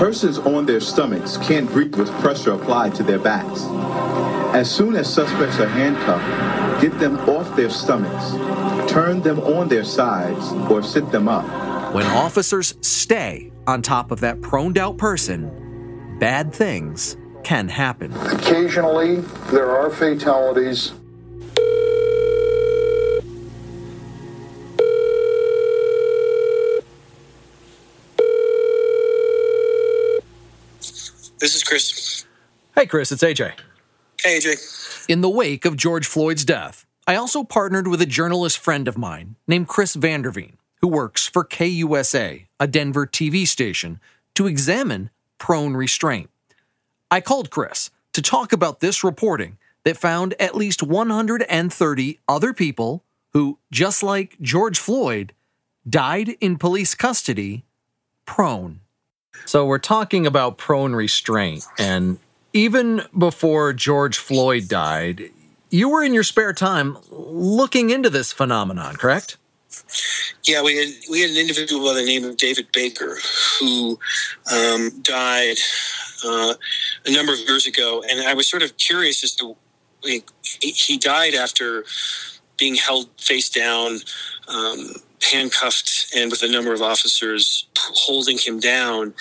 Persons 0.06 0.38
on 0.38 0.68
their 0.68 0.80
stomachs 0.80 1.36
can't 1.38 1.68
breathe 1.72 1.96
with 1.96 2.12
pressure 2.22 2.52
applied 2.52 2.94
to 2.94 3.02
their 3.02 3.18
backs. 3.18 3.64
As 4.54 4.70
soon 4.70 4.96
as 4.96 5.12
suspects 5.12 5.60
are 5.60 5.68
handcuffed, 5.68 6.80
get 6.80 7.00
them 7.00 7.18
off 7.28 7.56
their 7.56 7.72
stomachs, 7.72 8.34
turn 8.88 9.24
them 9.24 9.40
on 9.40 9.68
their 9.68 9.84
sides, 9.84 10.52
or 10.70 10.84
sit 10.84 11.12
them 11.12 11.28
up. 11.28 11.44
When 11.96 12.06
officers 12.06 12.76
stay 12.82 13.52
on 13.66 13.82
top 13.82 14.12
of 14.12 14.20
that 14.20 14.44
proned 14.44 14.78
out 14.78 14.96
person, 15.00 15.50
bad 16.20 16.54
things 16.54 17.18
can 17.44 17.68
happen. 17.68 18.14
Occasionally, 18.28 19.22
there 19.50 19.72
are 19.72 19.90
fatalities. 19.90 20.92
This 31.46 31.54
is 31.54 31.64
Chris. 31.64 32.26
Hey, 32.74 32.88
Chris, 32.88 33.12
it's 33.12 33.22
AJ. 33.22 33.54
Hey, 34.20 34.40
AJ. 34.40 35.06
In 35.08 35.22
the 35.22 35.30
wake 35.30 35.64
of 35.64 35.78
George 35.78 36.08
Floyd's 36.08 36.44
death, 36.44 36.88
I 37.06 37.18
also 37.18 37.44
partnered 37.44 37.88
with 37.88 38.02
a 38.02 38.08
journalist 38.08 38.58
friend 38.58 38.88
of 38.88 38.98
mine 38.98 39.36
named 39.48 39.68
Chris 39.68 39.96
Vanderveen, 39.96 40.54
who 40.82 40.88
works 40.88 41.28
for 41.28 41.46
KUSA, 41.46 42.48
a 42.60 42.68
Denver 42.68 43.06
TV 43.06 43.46
station, 43.46 44.00
to 44.34 44.48
examine 44.48 45.12
prone 45.38 45.78
restraint. 45.78 46.32
I 47.12 47.22
called 47.22 47.52
Chris 47.52 47.92
to 48.14 48.24
talk 48.24 48.52
about 48.52 48.80
this 48.80 49.04
reporting 49.04 49.60
that 49.84 49.98
found 49.98 50.34
at 50.40 50.56
least 50.56 50.82
130 50.82 52.20
other 52.28 52.54
people 52.54 53.04
who, 53.34 53.60
just 53.72 54.02
like 54.02 54.36
George 54.42 54.80
Floyd, 54.80 55.32
died 55.88 56.30
in 56.42 56.58
police 56.58 56.96
custody 56.96 57.66
prone. 58.26 58.80
So 59.46 59.66
we're 59.66 59.78
talking 59.78 60.26
about 60.26 60.58
prone 60.58 60.96
restraint. 60.96 61.66
And 61.78 62.20
even 62.54 63.04
before 63.18 63.74
George 63.74 64.18
Floyd 64.18 64.68
died, 64.68 65.30
you 65.70 65.90
were 65.90 66.04
in 66.04 66.14
your 66.14 66.24
spare 66.24 66.54
time 66.54 66.98
looking 67.12 67.90
into 67.90 68.10
this 68.10 68.32
phenomenon, 68.32 68.96
correct? 68.96 69.38
Yeah, 70.44 70.64
we 70.64 70.78
had 70.78 70.88
we 71.10 71.22
had 71.22 71.32
an 71.32 71.38
individual 71.38 71.86
by 71.86 71.94
the 71.94 72.06
name 72.06 72.24
of 72.24 72.38
David 72.38 72.68
Baker 72.72 73.18
who 73.60 74.00
um, 74.54 74.90
died 75.02 75.58
uh, 76.24 76.54
a 77.06 77.12
number 77.12 77.34
of 77.34 77.40
years 77.40 77.68
ago, 77.68 78.04
and 78.10 78.26
I 78.26 78.34
was 78.34 78.50
sort 78.50 78.64
of 78.64 78.78
curious 78.78 79.24
as 79.24 79.36
to 79.36 79.58
he 80.62 80.98
died 80.98 81.34
after 81.34 81.84
being 82.58 82.76
held 82.76 83.10
face 83.20 83.50
down, 83.50 84.00
um, 84.48 84.94
handcuffed, 85.22 86.14
and 86.16 86.32
with 86.32 86.44
a 86.44 86.48
number 86.48 86.74
of 86.74 86.82
officers 86.82 87.68
holding 87.94 88.38
him 88.38 88.60
down. 88.60 89.14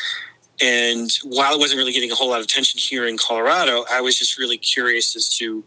And 0.60 1.10
while 1.24 1.54
it 1.54 1.58
wasn't 1.58 1.78
really 1.78 1.92
getting 1.92 2.12
a 2.12 2.14
whole 2.14 2.30
lot 2.30 2.38
of 2.38 2.44
attention 2.44 2.78
here 2.78 3.06
in 3.06 3.18
Colorado, 3.18 3.84
I 3.90 4.00
was 4.00 4.16
just 4.18 4.38
really 4.38 4.56
curious 4.58 5.16
as 5.16 5.28
to 5.38 5.64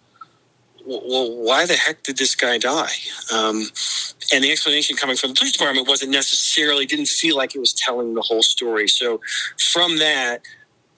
well, 0.88 1.36
why 1.36 1.66
the 1.66 1.76
heck 1.76 2.04
did 2.04 2.18
this 2.18 2.34
guy 2.34 2.58
die? 2.58 2.94
Um, 3.34 3.66
and 4.34 4.44
the 4.44 4.52
explanation 4.52 4.96
coming 4.96 5.18
from 5.18 5.32
the 5.32 5.36
police 5.36 5.52
department 5.52 5.88
wasn't 5.88 6.12
necessarily 6.12 6.86
didn't 6.86 7.10
feel 7.10 7.36
like 7.36 7.56
it 7.56 7.60
was 7.60 7.74
telling 7.74 8.14
the 8.14 8.22
whole 8.22 8.42
story. 8.42 8.88
So 8.88 9.20
from 9.72 9.98
that, 9.98 10.42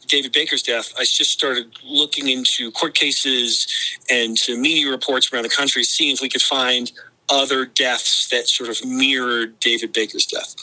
David 0.07 0.31
Baker's 0.31 0.61
death, 0.61 0.93
I 0.97 1.03
just 1.03 1.31
started 1.31 1.71
looking 1.83 2.29
into 2.29 2.71
court 2.71 2.95
cases 2.95 3.67
and 4.09 4.37
to 4.37 4.57
media 4.57 4.89
reports 4.89 5.31
around 5.31 5.43
the 5.43 5.49
country, 5.49 5.83
seeing 5.83 6.13
if 6.13 6.21
we 6.21 6.29
could 6.29 6.41
find 6.41 6.91
other 7.29 7.65
deaths 7.65 8.27
that 8.29 8.47
sort 8.47 8.69
of 8.69 8.83
mirrored 8.85 9.59
David 9.59 9.93
Baker's 9.93 10.25
death. 10.25 10.55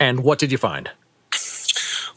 And 0.00 0.24
what 0.24 0.38
did 0.38 0.50
you 0.50 0.58
find? 0.58 0.90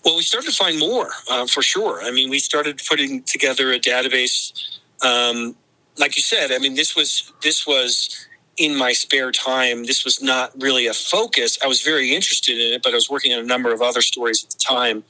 Well, 0.04 0.16
we 0.16 0.24
started 0.24 0.52
to 0.52 0.56
find 0.56 0.80
more 0.80 1.12
uh, 1.30 1.46
for 1.46 1.62
sure. 1.62 2.02
I 2.02 2.12
mean, 2.12 2.30
we 2.30 2.40
started 2.40 2.82
putting 2.90 3.24
together 3.24 3.72
a 3.72 3.80
database. 3.80 4.80
Um, 5.06 5.56
like 5.98 6.16
you 6.16 6.22
said, 6.22 6.52
I 6.52 6.58
mean, 6.58 6.76
this 6.76 6.96
was 6.96 7.32
this 7.42 7.68
was 7.68 8.26
in 8.58 8.76
my 8.76 8.94
spare 8.94 9.32
time. 9.32 9.86
This 9.86 10.04
was 10.04 10.22
not 10.22 10.52
really 10.60 10.88
a 10.88 10.94
focus. 10.94 11.58
I 11.64 11.68
was 11.68 11.82
very 11.82 12.14
interested 12.14 12.60
in 12.60 12.74
it, 12.74 12.84
but 12.84 12.94
I 12.94 12.96
was 12.96 13.10
working 13.10 13.34
on 13.34 13.40
a 13.40 13.46
number 13.46 13.72
of 13.74 13.82
other 13.82 14.02
stories 14.02 14.44
at 14.44 14.52
the 14.52 14.60
time, 14.60 15.04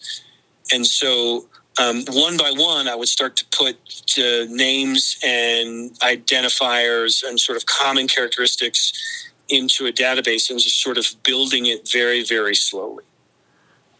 and 0.71 0.85
so 0.85 1.47
um, 1.79 2.03
one 2.09 2.37
by 2.37 2.51
one, 2.55 2.87
I 2.87 2.95
would 2.95 3.07
start 3.07 3.35
to 3.37 3.45
put 3.45 3.75
uh, 4.17 4.45
names 4.49 5.17
and 5.23 5.91
identifiers 6.01 7.23
and 7.27 7.39
sort 7.39 7.57
of 7.57 7.65
common 7.65 8.07
characteristics 8.07 9.31
into 9.49 9.85
a 9.85 9.91
database 9.91 10.49
and 10.49 10.59
just 10.59 10.81
sort 10.81 10.97
of 10.97 11.05
building 11.23 11.65
it 11.65 11.89
very, 11.89 12.23
very 12.23 12.55
slowly. 12.55 13.03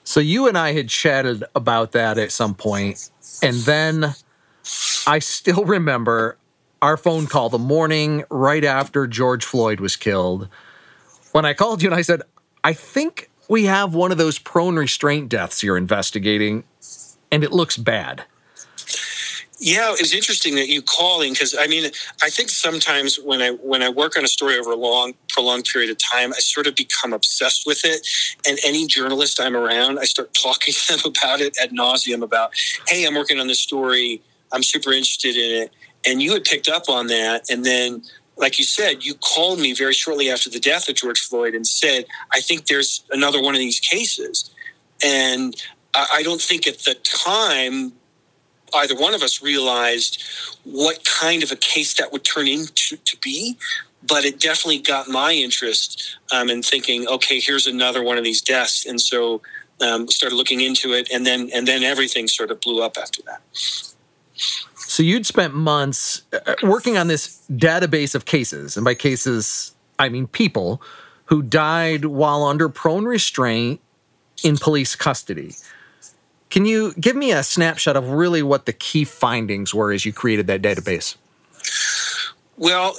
So 0.04 0.20
you 0.20 0.48
and 0.48 0.58
I 0.58 0.74
had 0.74 0.90
chatted 0.90 1.44
about 1.56 1.94
that 1.94 2.18
at 2.18 2.32
some 2.32 2.56
point, 2.56 3.10
and 3.42 3.56
then 3.58 4.16
I 5.08 5.20
still 5.20 5.66
remember 5.66 6.38
our 6.82 6.98
phone 6.98 7.28
call 7.28 7.50
the 7.50 7.58
morning 7.58 8.26
right 8.30 8.66
after 8.66 9.08
George 9.08 9.46
Floyd 9.46 9.80
was 9.80 9.96
killed. 9.96 10.50
When 11.32 11.46
I 11.46 11.54
called 11.54 11.82
you 11.82 11.88
and 11.88 11.96
I 11.96 12.02
said, 12.02 12.22
I 12.64 12.74
think 12.74 13.30
we 13.48 13.66
have 13.66 13.94
one 13.94 14.12
of 14.12 14.18
those 14.18 14.40
prone 14.40 14.76
restraint 14.76 15.30
deaths 15.30 15.64
you're 15.64 15.78
investigating, 15.78 16.66
and 17.32 17.44
it 17.44 17.54
looks 17.54 17.78
bad. 17.78 18.26
Yeah, 19.66 19.94
it 19.94 20.02
was 20.02 20.14
interesting 20.14 20.56
that 20.56 20.68
you 20.68 20.82
calling 20.82 21.32
because 21.32 21.56
I 21.58 21.68
mean 21.68 21.90
I 22.22 22.30
think 22.30 22.50
sometimes 22.50 23.16
when 23.16 23.42
I 23.42 23.52
when 23.52 23.82
I 23.82 23.88
work 23.88 24.18
on 24.18 24.26
a 24.26 24.28
story 24.28 24.60
over 24.60 24.74
a 24.74 24.76
long 24.76 25.14
prolonged 25.30 25.64
period 25.72 25.90
of 25.90 25.98
time, 26.00 26.34
I 26.34 26.40
sort 26.40 26.68
of 26.68 26.76
become 26.76 27.14
obsessed 27.14 27.66
with 27.66 27.86
it. 27.86 28.06
And 28.46 28.60
any 28.66 28.88
journalist 28.88 29.40
I'm 29.40 29.56
around, 29.56 30.00
I 30.00 30.04
start 30.04 30.34
talking 30.44 30.74
to 30.74 30.98
them 30.98 31.00
about 31.06 31.40
it 31.40 31.58
ad 31.64 31.72
nauseum 31.72 32.24
about, 32.24 32.52
hey, 32.90 33.06
I'm 33.06 33.16
working 33.16 33.40
on 33.40 33.48
this 33.48 33.62
story. 33.62 34.22
I'm 34.52 34.64
super 34.64 34.92
interested 34.92 35.38
in 35.38 35.64
it. 35.64 35.72
And 36.06 36.22
you 36.22 36.34
had 36.34 36.44
picked 36.44 36.68
up 36.68 36.90
on 36.90 37.08
that, 37.08 37.50
and 37.50 37.64
then 37.64 38.04
like 38.36 38.60
you 38.60 38.66
said, 38.66 39.06
you 39.06 39.14
called 39.14 39.60
me 39.60 39.74
very 39.74 39.94
shortly 39.94 40.30
after 40.30 40.50
the 40.50 40.60
death 40.60 40.90
of 40.90 40.96
George 40.96 41.22
Floyd 41.22 41.56
and 41.56 41.66
said, 41.66 42.04
I 42.34 42.42
think 42.42 42.68
there's 42.68 43.06
another 43.12 43.42
one 43.42 43.56
of 43.56 43.60
these 43.60 43.80
cases. 43.80 44.50
And 45.02 45.56
I 45.94 46.24
don't 46.24 46.42
think 46.42 46.66
at 46.68 46.80
the 46.80 46.96
time 47.04 47.94
either 48.76 48.96
one 48.96 49.14
of 49.14 49.22
us 49.22 49.42
realized 49.42 50.24
what 50.64 51.04
kind 51.06 51.44
of 51.44 51.52
a 51.52 51.56
case 51.56 51.94
that 51.96 52.12
would 52.12 52.24
turn 52.24 52.48
into 52.48 52.98
to 52.98 53.18
be 53.18 53.58
but 54.08 54.26
it 54.26 54.40
definitely 54.40 54.80
got 54.80 55.08
my 55.08 55.32
interest 55.32 56.18
um, 56.32 56.50
in 56.50 56.62
thinking 56.62 57.08
okay 57.08 57.40
here's 57.40 57.68
another 57.68 58.04
one 58.04 58.18
of 58.18 58.24
these 58.24 58.42
deaths. 58.42 58.86
And 58.86 59.00
so 59.00 59.42
um, 59.82 60.08
started 60.08 60.36
looking 60.36 60.62
into 60.62 60.94
it 60.94 61.10
and 61.12 61.26
then 61.26 61.50
and 61.54 61.68
then 61.68 61.84
everything 61.84 62.28
sort 62.28 62.52
of 62.52 62.62
blew 62.62 62.82
up 62.82 62.98
after 62.98 63.22
that. 63.24 63.42
So 64.76 65.04
you'd 65.04 65.26
spent 65.26 65.54
months 65.54 66.24
uh, 66.34 66.56
working 66.64 66.98
on 66.98 67.08
this 67.08 67.44
database 67.52 68.16
of 68.16 68.26
cases 68.26 68.78
and 68.78 68.84
by 68.84 68.96
cases 68.96 69.76
i 70.00 70.10
mean 70.10 70.28
people 70.28 70.82
who 71.26 71.42
died 71.42 72.06
while 72.06 72.44
under 72.44 72.68
prone 72.68 73.06
restraint 73.06 73.80
in 74.44 74.58
police 74.58 74.96
custody 74.96 75.54
can 76.54 76.66
you 76.66 76.94
give 77.00 77.16
me 77.16 77.32
a 77.32 77.42
snapshot 77.42 77.98
of 77.98 78.12
really 78.12 78.44
what 78.44 78.68
the 78.68 78.74
key 78.74 79.06
findings 79.06 79.74
were 79.74 79.92
as 79.92 80.06
you 80.06 80.14
created 80.14 80.46
that 80.46 80.62
database? 80.62 81.16
Well, 82.58 82.96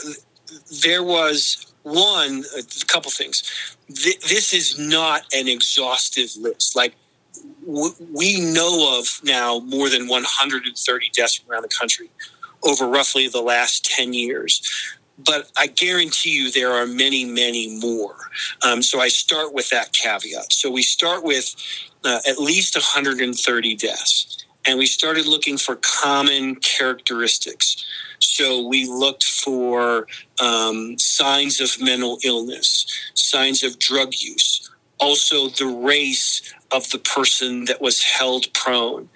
there 0.83 1.05
was 1.05 1.73
one, 1.85 2.43
a 2.59 2.85
couple 2.87 3.13
things. 3.13 3.77
This 3.89 4.53
is 4.53 4.77
not 4.77 5.23
an 5.33 5.47
exhaustive 5.47 6.31
list. 6.37 6.75
Like, 6.75 6.97
we 7.65 8.41
know 8.41 8.99
of 8.99 9.21
now 9.23 9.61
more 9.61 9.89
than 9.89 10.09
130 10.09 11.11
deaths 11.15 11.41
around 11.49 11.63
the 11.63 11.69
country 11.69 12.11
over 12.65 12.89
roughly 12.89 13.29
the 13.29 13.41
last 13.41 13.85
10 13.85 14.15
years. 14.15 14.97
But 15.17 15.49
I 15.57 15.69
guarantee 15.69 16.31
you 16.31 16.51
there 16.51 16.73
are 16.73 16.89
many, 16.89 17.25
many 17.25 17.79
more. 17.79 18.17
Um, 18.67 18.83
so 18.83 18.99
I 18.99 19.07
start 19.07 19.55
with 19.55 19.71
that 19.71 19.93
caveat. 19.93 20.53
So 20.53 20.73
we 20.73 20.83
start 20.83 21.23
with 21.23 21.55
uh, 22.05 22.21
at 22.27 22.39
least 22.39 22.77
130 22.77 23.77
deaths. 23.77 24.45
And 24.67 24.79
we 24.79 24.87
started 24.87 25.27
looking 25.27 25.59
for 25.59 25.77
common 25.77 26.57
characteristics. 26.57 27.85
So 28.19 28.67
we 28.67 28.87
looked 28.87 29.25
for 29.25 30.07
um, 30.41 30.99
signs 30.99 31.61
of 31.61 31.81
mental 31.81 32.19
illness, 32.25 32.87
signs 33.15 33.63
of 33.63 33.79
drug 33.79 34.15
use, 34.19 34.71
also 34.99 35.49
the 35.49 35.67
race 35.67 36.55
of 36.73 36.89
the 36.91 36.99
person 36.99 37.67
that 37.67 37.81
was 37.83 38.03
held 38.03 38.53
prone. 38.55 39.09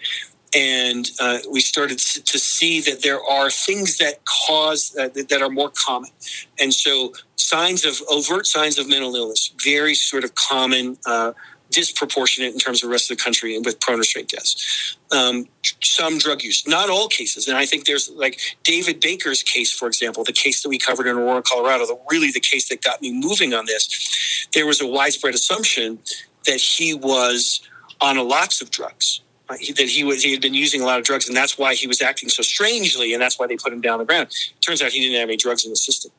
And 0.55 1.11
uh, 1.21 1.39
we 1.51 1.61
started 1.61 1.99
to 1.99 2.39
see 2.39 2.81
that 2.81 3.03
there 3.03 3.23
are 3.23 3.51
things 3.51 3.99
that 3.99 4.25
cause 4.25 4.97
uh, 4.97 5.09
that 5.09 5.43
are 5.43 5.51
more 5.51 5.71
common. 5.87 6.11
And 6.59 6.73
so, 6.73 7.13
signs 7.37 7.85
of 7.85 8.01
overt 8.11 8.47
signs 8.47 8.79
of 8.79 8.89
mental 8.89 9.15
illness, 9.15 9.53
very 9.63 9.95
sort 9.95 10.25
of 10.25 10.35
common 10.37 10.97
uh, 11.05 11.33
disproportionate 11.71 12.53
in 12.53 12.59
terms 12.59 12.83
of 12.83 12.89
the 12.89 12.93
rest 12.93 13.11
of 13.11 13.17
the 13.17 13.23
country 13.23 13.59
with 13.59 13.81
prone 13.81 13.99
restraint 13.99 14.29
deaths. 14.29 14.97
Um, 15.13 15.47
some 15.83 16.19
drug 16.19 16.43
use, 16.43 16.67
not 16.67 16.91
all 16.91 17.09
cases. 17.09 17.49
And 17.49 17.57
I 17.57 17.67
think 17.67 17.87
there's 17.87 18.11
like 18.11 18.41
David 18.65 19.01
Baker's 19.01 19.43
case, 19.43 19.73
for 19.73 19.89
example, 19.89 20.25
the 20.25 20.33
case 20.33 20.63
that 20.63 20.69
we 20.69 20.79
covered 20.79 21.07
in 21.07 21.17
Aurora, 21.17 21.43
Colorado, 21.43 21.87
the, 21.87 21.99
really 22.11 22.31
the 22.31 22.41
case 22.41 22.69
that 22.69 22.83
got 22.83 23.03
me 23.03 23.13
moving 23.13 23.55
on 23.55 23.67
this. 23.67 24.49
There 24.55 24.67
was 24.67 24.81
a 24.81 24.87
widespread 24.87 25.35
assumption 25.35 25.99
that 26.47 26.61
he 26.61 26.95
was 26.95 27.61
on 28.01 28.17
lots 28.29 28.63
of 28.63 28.71
drugs. 28.71 29.21
that 29.49 29.89
he 29.89 30.05
was 30.05 30.23
he 30.23 30.33
had 30.33 30.43
been 30.43 30.55
using 30.55 30.81
a 30.81 30.85
lot 30.85 30.99
of 30.99 31.05
drugs 31.05 31.27
and 31.29 31.37
that's 31.37 31.59
why 31.59 31.75
he 31.75 31.87
was 31.87 32.03
acting 32.03 32.29
so 32.29 32.43
strangely 32.43 33.13
and 33.13 33.23
that's 33.23 33.39
why 33.39 33.47
they 33.47 33.57
put 33.57 33.73
him 33.73 33.81
down 33.81 33.99
the 33.99 34.05
ground. 34.05 34.29
Turns 34.61 34.83
out 34.83 34.93
he 34.93 35.01
didn't 35.01 35.19
have 35.19 35.29
any 35.29 35.37
drugs 35.37 35.65
in 35.65 35.71
the 35.71 35.77
system 35.77 36.13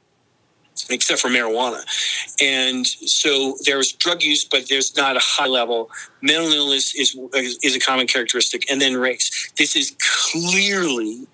except 0.89 1.19
for 1.21 1.29
marijuana. 1.29 1.83
And 2.41 2.85
so 2.85 3.57
there's 3.65 3.91
drug 3.93 4.23
use, 4.23 4.45
but 4.45 4.69
there's 4.69 4.95
not 4.95 5.15
a 5.15 5.21
high 5.21 5.47
level. 5.47 5.89
Mental 6.21 6.51
illness 6.51 6.95
is, 6.95 7.17
is 7.63 7.75
a 7.75 7.79
common 7.79 8.07
characteristic, 8.07 8.69
and 8.71 8.81
then 8.81 8.97
race. 8.97 9.51
This 9.57 9.75
is 9.75 9.95
clearly 10.31 11.27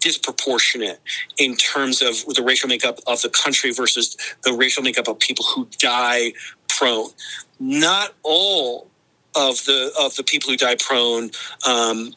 disproportionate 0.00 1.00
in 1.38 1.56
terms 1.56 2.02
of 2.02 2.24
the 2.34 2.42
racial 2.42 2.68
makeup 2.68 2.98
of 3.06 3.20
the 3.22 3.28
country 3.28 3.72
versus 3.72 4.16
the 4.44 4.52
racial 4.52 4.82
makeup 4.82 5.08
of 5.08 5.18
people 5.18 5.44
who 5.44 5.68
die 5.78 6.32
prone. 6.68 7.10
Not 7.58 8.14
all 8.22 8.88
of 9.36 9.64
the 9.64 9.92
of 10.00 10.16
the 10.16 10.24
people 10.24 10.50
who 10.50 10.56
die 10.56 10.76
prone 10.76 11.30
um, 11.66 12.14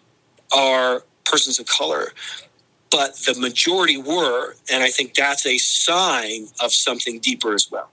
are 0.56 1.04
persons 1.26 1.60
of 1.60 1.66
color, 1.66 2.14
but 2.94 3.16
the 3.26 3.34
majority 3.40 3.98
were. 3.98 4.54
And 4.72 4.84
I 4.84 4.92
think 4.92 5.16
that's 5.16 5.48
a 5.48 5.58
sign 5.58 6.46
of 6.62 6.72
something 6.72 7.20
deeper 7.20 7.56
as 7.56 7.70
well. 7.72 7.90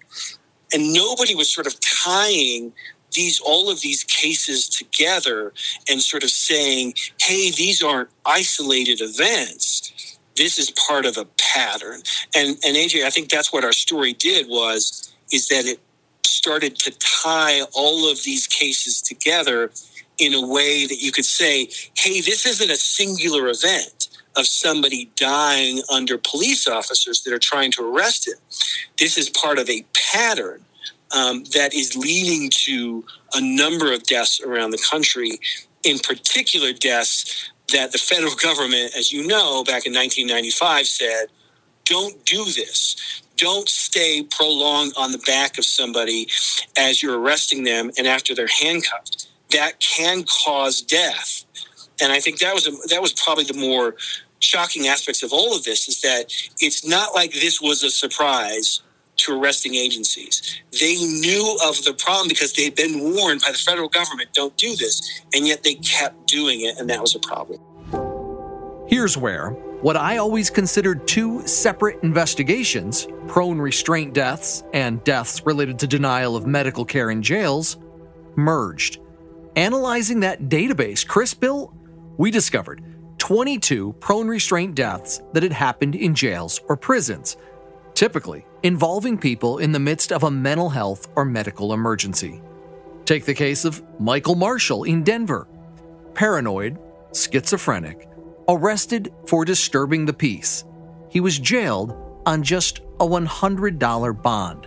And 0.74 0.92
nobody 0.92 1.34
was 1.34 1.52
sort 1.52 1.66
of 1.66 1.74
tying 1.80 2.74
these 3.12 3.40
all 3.40 3.70
of 3.70 3.80
these 3.80 4.04
cases 4.04 4.68
together 4.68 5.54
and 5.88 6.02
sort 6.02 6.22
of 6.22 6.30
saying, 6.30 6.94
hey, 7.18 7.50
these 7.50 7.82
aren't 7.82 8.10
isolated 8.26 9.00
events. 9.00 10.18
This 10.36 10.58
is 10.58 10.70
part 10.70 11.06
of 11.06 11.16
a 11.16 11.24
pattern. 11.38 12.02
And 12.36 12.58
and 12.64 12.76
AJ, 12.76 13.04
I 13.04 13.10
think 13.10 13.30
that's 13.30 13.52
what 13.52 13.64
our 13.64 13.72
story 13.72 14.12
did 14.12 14.48
was 14.48 15.12
is 15.32 15.48
that 15.48 15.64
it 15.64 15.80
started 16.26 16.76
to 16.80 16.90
tie 16.98 17.62
all 17.74 18.10
of 18.10 18.22
these 18.22 18.46
cases 18.46 19.00
together 19.00 19.70
in 20.18 20.34
a 20.34 20.46
way 20.46 20.86
that 20.86 21.00
you 21.00 21.10
could 21.10 21.24
say, 21.24 21.70
hey, 21.96 22.20
this 22.20 22.44
isn't 22.44 22.70
a 22.70 22.76
singular 22.76 23.48
event 23.48 23.99
of 24.40 24.46
somebody 24.46 25.10
dying 25.16 25.82
under 25.92 26.18
police 26.18 26.66
officers 26.66 27.22
that 27.22 27.32
are 27.32 27.38
trying 27.38 27.70
to 27.72 27.84
arrest 27.84 28.26
him. 28.26 28.38
This 28.98 29.16
is 29.16 29.28
part 29.28 29.58
of 29.58 29.68
a 29.68 29.84
pattern 30.12 30.64
um, 31.14 31.44
that 31.52 31.74
is 31.74 31.96
leading 31.96 32.50
to 32.50 33.04
a 33.34 33.40
number 33.40 33.92
of 33.92 34.02
deaths 34.04 34.40
around 34.40 34.70
the 34.70 34.84
country, 34.90 35.38
in 35.84 35.98
particular, 35.98 36.72
deaths 36.72 37.50
that 37.72 37.92
the 37.92 37.98
federal 37.98 38.34
government, 38.34 38.92
as 38.96 39.12
you 39.12 39.26
know, 39.26 39.62
back 39.62 39.86
in 39.86 39.92
1995 39.92 40.86
said, 40.86 41.26
don't 41.84 42.24
do 42.24 42.44
this. 42.44 43.22
Don't 43.36 43.68
stay 43.68 44.22
prolonged 44.22 44.92
on 44.96 45.12
the 45.12 45.18
back 45.18 45.58
of 45.58 45.64
somebody 45.64 46.28
as 46.76 47.02
you're 47.02 47.18
arresting 47.18 47.64
them 47.64 47.90
and 47.96 48.06
after 48.06 48.34
they're 48.34 48.46
handcuffed. 48.46 49.28
That 49.50 49.80
can 49.80 50.24
cause 50.44 50.80
death 50.80 51.44
and 52.00 52.12
I 52.12 52.20
think 52.20 52.38
that 52.38 52.54
was 52.54 52.66
a, 52.66 52.72
that 52.88 53.02
was 53.02 53.12
probably 53.12 53.44
the 53.44 53.54
more 53.54 53.94
shocking 54.40 54.88
aspects 54.88 55.22
of 55.22 55.32
all 55.32 55.54
of 55.56 55.64
this 55.64 55.88
is 55.88 56.00
that 56.00 56.32
it's 56.60 56.86
not 56.86 57.14
like 57.14 57.32
this 57.32 57.60
was 57.60 57.82
a 57.82 57.90
surprise 57.90 58.82
to 59.16 59.38
arresting 59.38 59.74
agencies. 59.74 60.60
They 60.78 60.96
knew 60.96 61.58
of 61.66 61.84
the 61.84 61.94
problem 61.94 62.28
because 62.28 62.54
they'd 62.54 62.74
been 62.74 63.14
warned 63.14 63.42
by 63.42 63.52
the 63.52 63.58
federal 63.58 63.88
government, 63.88 64.30
don't 64.32 64.56
do 64.56 64.74
this, 64.76 65.22
and 65.34 65.46
yet 65.46 65.62
they 65.62 65.74
kept 65.74 66.26
doing 66.26 66.62
it, 66.62 66.78
and 66.78 66.88
that 66.88 67.00
was 67.00 67.14
a 67.14 67.20
problem. 67.20 67.60
Here's 68.88 69.16
where 69.16 69.50
what 69.82 69.96
I 69.96 70.16
always 70.16 70.50
considered 70.50 71.06
two 71.06 71.46
separate 71.46 72.02
investigations 72.02 73.06
prone 73.28 73.60
restraint 73.60 74.12
deaths 74.14 74.64
and 74.74 75.02
deaths 75.04 75.46
related 75.46 75.78
to 75.78 75.86
denial 75.86 76.34
of 76.36 76.46
medical 76.46 76.84
care 76.84 77.10
in 77.10 77.22
jails 77.22 77.78
merged. 78.36 78.98
Analyzing 79.56 80.20
that 80.20 80.44
database 80.44 81.06
Chris 81.06 81.34
built 81.34 81.72
we 82.18 82.30
discovered 82.30 82.82
22 83.20 83.92
prone 84.00 84.26
restraint 84.26 84.74
deaths 84.74 85.20
that 85.34 85.42
had 85.42 85.52
happened 85.52 85.94
in 85.94 86.14
jails 86.14 86.60
or 86.68 86.76
prisons, 86.76 87.36
typically 87.94 88.46
involving 88.62 89.18
people 89.18 89.58
in 89.58 89.72
the 89.72 89.78
midst 89.78 90.10
of 90.10 90.24
a 90.24 90.30
mental 90.30 90.70
health 90.70 91.06
or 91.14 91.24
medical 91.24 91.74
emergency. 91.74 92.40
Take 93.04 93.26
the 93.26 93.34
case 93.34 93.66
of 93.66 93.82
Michael 94.00 94.36
Marshall 94.36 94.84
in 94.84 95.04
Denver. 95.04 95.46
Paranoid, 96.14 96.78
schizophrenic, 97.12 98.08
arrested 98.48 99.12
for 99.26 99.44
disturbing 99.44 100.06
the 100.06 100.14
peace. 100.14 100.64
He 101.10 101.20
was 101.20 101.38
jailed 101.38 101.94
on 102.24 102.42
just 102.42 102.80
a 103.00 103.06
$100 103.06 104.22
bond. 104.22 104.66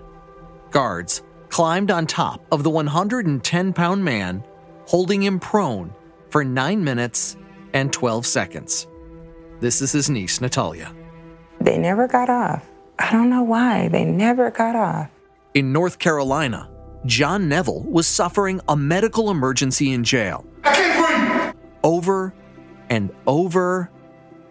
Guards 0.69 1.23
climbed 1.49 1.89
on 1.89 2.05
top 2.05 2.45
of 2.51 2.63
the 2.63 2.69
110 2.69 3.73
pound 3.73 4.05
man, 4.05 4.43
holding 4.85 5.23
him 5.23 5.39
prone 5.39 5.93
for 6.29 6.43
9 6.43 6.83
minutes 6.83 7.35
and 7.73 7.91
12 7.91 8.25
seconds. 8.25 8.88
This 9.59 9.81
is 9.81 9.91
his 9.91 10.09
niece, 10.09 10.41
Natalia. 10.41 10.93
They 11.59 11.73
they 11.73 11.77
never 11.79 12.07
got 12.07 12.29
off. 12.29 12.69
I 12.99 13.12
don't 13.12 13.29
know 13.29 13.41
why. 13.41 13.88
They 13.88 14.05
never 14.05 14.51
got 14.51 14.75
off. 14.75 15.09
In 15.53 15.71
North 15.73 15.97
Carolina, 15.97 16.69
John 17.05 17.49
Neville 17.49 17.83
was 17.83 18.05
suffering 18.05 18.62
a 18.67 18.75
medical 18.75 19.31
emergency 19.31 19.91
in 19.91 20.03
jail. 20.03 20.45
I 20.63 20.73
can't 20.73 21.53
breathe! 21.55 21.63
Over 21.83 22.33
and 22.89 23.12
over 23.25 23.89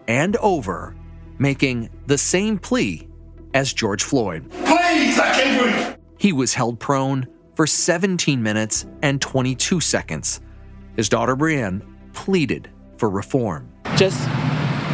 and 0.07 0.35
over, 0.37 0.95
making 1.37 1.89
the 2.07 2.17
same 2.17 2.57
plea 2.57 3.07
as 3.53 3.71
George 3.73 4.03
Floyd. 4.03 4.49
Please, 4.49 5.17
I 5.17 5.31
can't 5.33 5.61
breathe! 5.61 5.97
He 6.17 6.33
was 6.33 6.53
held 6.53 6.79
prone 6.79 7.27
for 7.55 7.65
17 7.65 8.41
minutes 8.41 8.85
and 9.01 9.21
22 9.21 9.79
seconds. 9.79 10.41
His 10.95 11.09
daughter 11.09 11.35
Brianne 11.35 11.85
pleaded 12.13 12.69
for 12.97 13.09
reform. 13.09 13.69
Just 13.95 14.27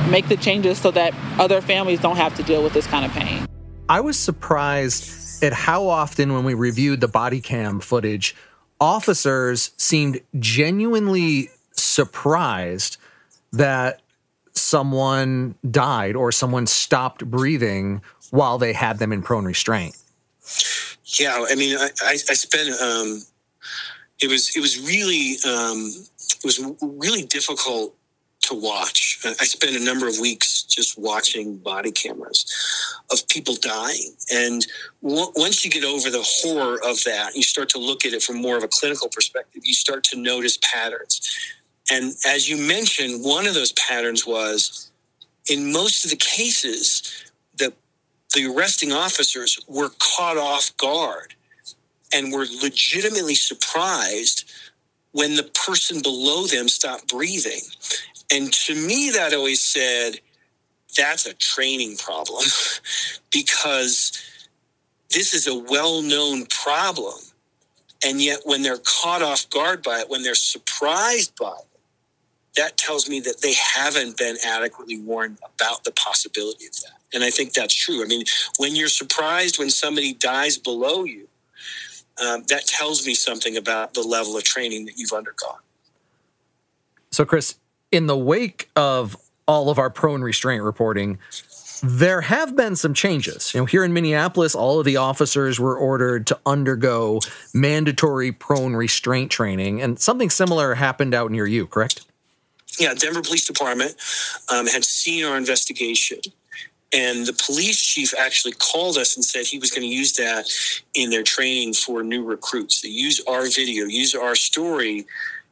make 0.09 0.27
the 0.27 0.38
changes 0.38 0.79
so 0.79 0.91
that 0.91 1.13
other 1.39 1.62
families 1.62 1.99
don't 1.99 2.17
have 2.17 2.35
to 2.38 2.43
deal 2.43 2.63
with 2.63 2.73
this 2.73 2.88
kind 2.88 3.05
of 3.05 3.12
pain. 3.12 3.45
I 3.88 4.01
was 4.01 4.17
surprised 4.17 5.43
at 5.43 5.53
how 5.53 5.88
often, 5.88 6.33
when 6.33 6.43
we 6.43 6.53
reviewed 6.53 7.01
the 7.01 7.07
body 7.07 7.41
cam 7.41 7.79
footage, 7.79 8.35
officers 8.79 9.71
seemed 9.77 10.21
genuinely 10.38 11.49
surprised 11.71 12.97
that 13.51 14.01
someone 14.53 15.55
died 15.69 16.15
or 16.15 16.31
someone 16.31 16.67
stopped 16.67 17.25
breathing 17.25 18.01
while 18.31 18.57
they 18.57 18.73
had 18.73 18.99
them 18.99 19.12
in 19.12 19.21
prone 19.21 19.45
restraint. 19.45 19.97
Yeah, 21.05 21.45
I 21.49 21.55
mean, 21.55 21.77
I, 21.77 21.89
I, 22.03 22.12
I 22.12 22.15
spent. 22.15 22.69
Um, 22.81 23.21
it 24.21 24.29
was 24.29 24.55
it 24.55 24.59
was 24.59 24.79
really 24.79 25.38
um, 25.47 25.91
it 26.39 26.45
was 26.45 26.60
really 26.82 27.23
difficult 27.23 27.95
to 28.41 28.56
watch. 28.56 29.19
I 29.25 29.43
spent 29.45 29.75
a 29.75 29.84
number 29.84 30.08
of 30.08 30.17
weeks 30.19 30.63
just 30.63 30.97
watching 30.97 31.58
body 31.58 31.91
cameras 31.91 32.45
of 33.12 33.28
people 33.28 33.56
dying, 33.56 34.13
and 34.32 34.65
w- 35.04 35.32
once 35.36 35.65
you 35.65 35.71
get 35.71 35.84
over 35.84 36.10
the 36.10 36.23
horror 36.23 36.80
of 36.84 37.04
that, 37.04 37.36
you 37.36 37.43
start 37.43 37.69
to 37.69 37.80
look 37.80 38.06
at 38.06 38.13
it 38.13 38.23
from 38.23 38.41
more 38.41 38.58
of 38.58 38.63
a 38.63 38.69
clinical 38.69 39.10
perspective. 39.10 39.63
You 39.65 39.73
start 39.73 40.04
to 40.06 40.17
notice 40.17 40.58
patterns, 40.63 41.21
and 41.91 42.13
as 42.25 42.49
you 42.49 42.58
mentioned, 42.58 43.23
one 43.23 43.45
of 43.45 43.54
those 43.54 43.73
patterns 43.73 44.25
was 44.25 44.89
in 45.49 45.71
most 45.71 46.06
of 46.06 46.12
the 46.12 46.17
cases 46.17 47.32
the 47.58 47.73
the 48.34 48.45
arresting 48.45 48.91
officers 48.91 49.60
were 49.67 49.89
caught 49.99 50.38
off 50.38 50.75
guard 50.78 51.34
and 52.13 52.32
were 52.32 52.45
legitimately 52.62 53.36
surprised 53.36 54.52
when 55.11 55.35
the 55.35 55.49
person 55.65 56.01
below 56.01 56.45
them 56.45 56.69
stopped 56.69 57.07
breathing. 57.07 57.61
And 58.31 58.53
to 58.53 58.75
me, 58.75 59.09
that 59.11 59.33
always 59.33 59.61
said, 59.61 60.19
that's 60.97 61.25
a 61.25 61.33
training 61.33 61.97
problem 61.97 62.43
because 63.31 64.21
this 65.09 65.33
is 65.33 65.47
a 65.47 65.55
well 65.55 66.01
known 66.01 66.45
problem. 66.45 67.19
And 68.05 68.21
yet, 68.21 68.41
when 68.45 68.61
they're 68.61 68.77
caught 68.77 69.21
off 69.21 69.49
guard 69.49 69.83
by 69.83 69.99
it, 69.99 70.09
when 70.09 70.23
they're 70.23 70.35
surprised 70.35 71.35
by 71.37 71.51
it, 71.59 71.69
that 72.55 72.77
tells 72.77 73.09
me 73.09 73.19
that 73.21 73.41
they 73.41 73.53
haven't 73.53 74.17
been 74.17 74.37
adequately 74.45 74.99
warned 74.99 75.37
about 75.55 75.83
the 75.83 75.91
possibility 75.91 76.65
of 76.65 76.73
that. 76.81 76.99
And 77.13 77.23
I 77.23 77.29
think 77.29 77.53
that's 77.53 77.73
true. 77.73 78.03
I 78.03 78.05
mean, 78.05 78.23
when 78.57 78.75
you're 78.75 78.87
surprised 78.89 79.59
when 79.59 79.69
somebody 79.69 80.13
dies 80.13 80.57
below 80.57 81.03
you, 81.03 81.28
um, 82.21 82.43
that 82.49 82.65
tells 82.65 83.05
me 83.05 83.13
something 83.13 83.58
about 83.58 83.93
the 83.93 84.01
level 84.01 84.38
of 84.38 84.43
training 84.43 84.86
that 84.86 84.97
you've 84.97 85.13
undergone. 85.13 85.60
So, 87.12 87.25
Chris, 87.25 87.55
in 87.91 88.08
the 88.08 88.17
wake 88.17 88.69
of 88.75 89.17
all 89.47 89.69
of 89.69 89.79
our 89.79 89.89
prone 89.89 90.21
restraint 90.21 90.63
reporting, 90.63 91.17
there 91.82 92.21
have 92.21 92.55
been 92.55 92.75
some 92.75 92.93
changes. 92.93 93.53
You 93.53 93.62
know, 93.62 93.65
here 93.65 93.84
in 93.84 93.93
Minneapolis, 93.93 94.53
all 94.53 94.79
of 94.79 94.86
the 94.86 94.97
officers 94.97 95.60
were 95.60 95.77
ordered 95.77 96.27
to 96.27 96.39
undergo 96.45 97.19
mandatory 97.53 98.32
prone 98.32 98.75
restraint 98.75 99.32
training, 99.32 99.82
and 99.82 99.99
something 99.99 100.29
similar 100.29 100.75
happened 100.75 101.13
out 101.13 101.32
near 101.32 101.47
you, 101.47 101.67
correct? 101.67 102.05
Yeah, 102.79 102.93
Denver 102.93 103.21
Police 103.21 103.45
Department 103.45 103.95
um, 104.53 104.67
had 104.67 104.84
seen 104.84 105.25
our 105.25 105.36
investigation 105.36 106.19
and 106.93 107.25
the 107.25 107.34
police 107.34 107.82
chief 107.82 108.13
actually 108.17 108.54
called 108.54 108.97
us 108.97 109.15
and 109.15 109.23
said 109.23 109.45
he 109.45 109.60
was 109.60 109.71
going 109.71 109.88
to 109.88 109.95
use 109.95 110.13
that 110.13 110.49
in 110.95 111.10
their 111.10 111.23
training 111.23 111.73
for 111.73 112.04
new 112.04 112.23
recruits. 112.23 112.82
They 112.82 112.89
use 112.89 113.21
our 113.28 113.43
video, 113.43 113.86
use 113.86 114.15
our 114.15 114.36
story 114.36 115.06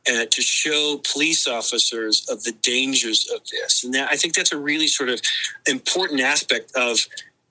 uh, 0.09 0.25
to 0.25 0.41
show 0.41 0.99
police 1.11 1.47
officers 1.47 2.27
of 2.29 2.43
the 2.43 2.53
dangers 2.53 3.29
of 3.33 3.41
this. 3.49 3.83
And 3.83 3.93
that, 3.93 4.09
I 4.11 4.15
think 4.15 4.33
that's 4.33 4.53
a 4.53 4.57
really 4.57 4.87
sort 4.87 5.09
of 5.09 5.21
important 5.67 6.21
aspect 6.21 6.71
of 6.75 6.99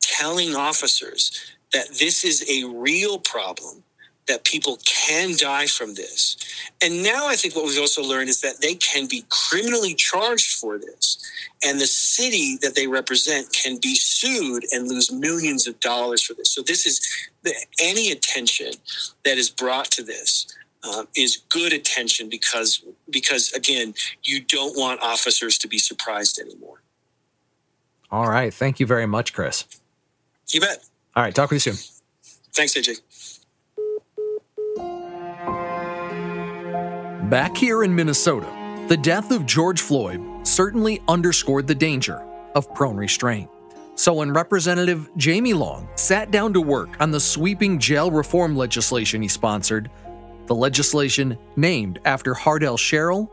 telling 0.00 0.56
officers 0.56 1.52
that 1.72 1.88
this 1.98 2.24
is 2.24 2.44
a 2.50 2.64
real 2.64 3.18
problem 3.18 3.82
that 4.28 4.44
people 4.44 4.78
can 4.84 5.36
die 5.36 5.66
from 5.66 5.94
this. 5.94 6.36
And 6.82 7.02
now 7.02 7.28
I 7.28 7.36
think 7.36 7.54
what 7.54 7.64
we've 7.64 7.78
also 7.78 8.02
learned 8.02 8.28
is 8.28 8.40
that 8.40 8.60
they 8.60 8.74
can 8.74 9.06
be 9.06 9.24
criminally 9.28 9.94
charged 9.94 10.58
for 10.58 10.78
this. 10.78 11.18
And 11.64 11.80
the 11.80 11.86
city 11.86 12.58
that 12.62 12.74
they 12.74 12.86
represent 12.86 13.52
can 13.52 13.78
be 13.80 13.94
sued 13.94 14.64
and 14.72 14.88
lose 14.88 15.12
millions 15.12 15.66
of 15.66 15.78
dollars 15.80 16.22
for 16.22 16.34
this. 16.34 16.50
So 16.50 16.62
this 16.62 16.86
is 16.86 17.00
the, 17.42 17.54
any 17.80 18.10
attention 18.10 18.72
that 19.24 19.38
is 19.38 19.48
brought 19.48 19.90
to 19.92 20.02
this 20.02 20.46
uh, 20.82 21.04
is 21.16 21.38
good 21.48 21.72
attention 21.72 22.28
because 22.28 22.84
because 23.10 23.52
again, 23.52 23.94
you 24.22 24.40
don't 24.40 24.76
want 24.76 25.00
officers 25.02 25.58
to 25.58 25.68
be 25.68 25.78
surprised 25.78 26.38
anymore. 26.38 26.82
All 28.10 28.28
right. 28.28 28.52
Thank 28.52 28.78
you 28.78 28.86
very 28.86 29.06
much, 29.06 29.32
Chris. 29.32 29.64
You 30.48 30.60
bet. 30.60 30.84
All 31.16 31.22
right. 31.22 31.34
Talk 31.34 31.50
with 31.50 31.66
you 31.66 31.72
soon. 31.72 32.02
Thanks, 32.52 32.74
AJ. 32.74 33.00
Back 37.30 37.56
here 37.56 37.82
in 37.82 37.92
Minnesota, 37.92 38.46
the 38.86 38.96
death 38.96 39.32
of 39.32 39.46
George 39.46 39.80
Floyd 39.80 40.46
certainly 40.46 41.02
underscored 41.08 41.66
the 41.66 41.74
danger 41.74 42.24
of 42.54 42.72
prone 42.72 42.96
restraint. 42.96 43.50
So 43.96 44.12
when 44.14 44.32
Representative 44.32 45.10
Jamie 45.16 45.52
Long 45.52 45.88
sat 45.96 46.30
down 46.30 46.52
to 46.52 46.60
work 46.60 46.90
on 47.00 47.10
the 47.10 47.18
sweeping 47.18 47.80
jail 47.80 48.12
reform 48.12 48.54
legislation 48.54 49.22
he 49.22 49.26
sponsored, 49.26 49.90
the 50.46 50.54
legislation 50.54 51.36
named 51.56 51.98
after 52.04 52.32
Hardel 52.32 52.76
Sherrell, 52.76 53.28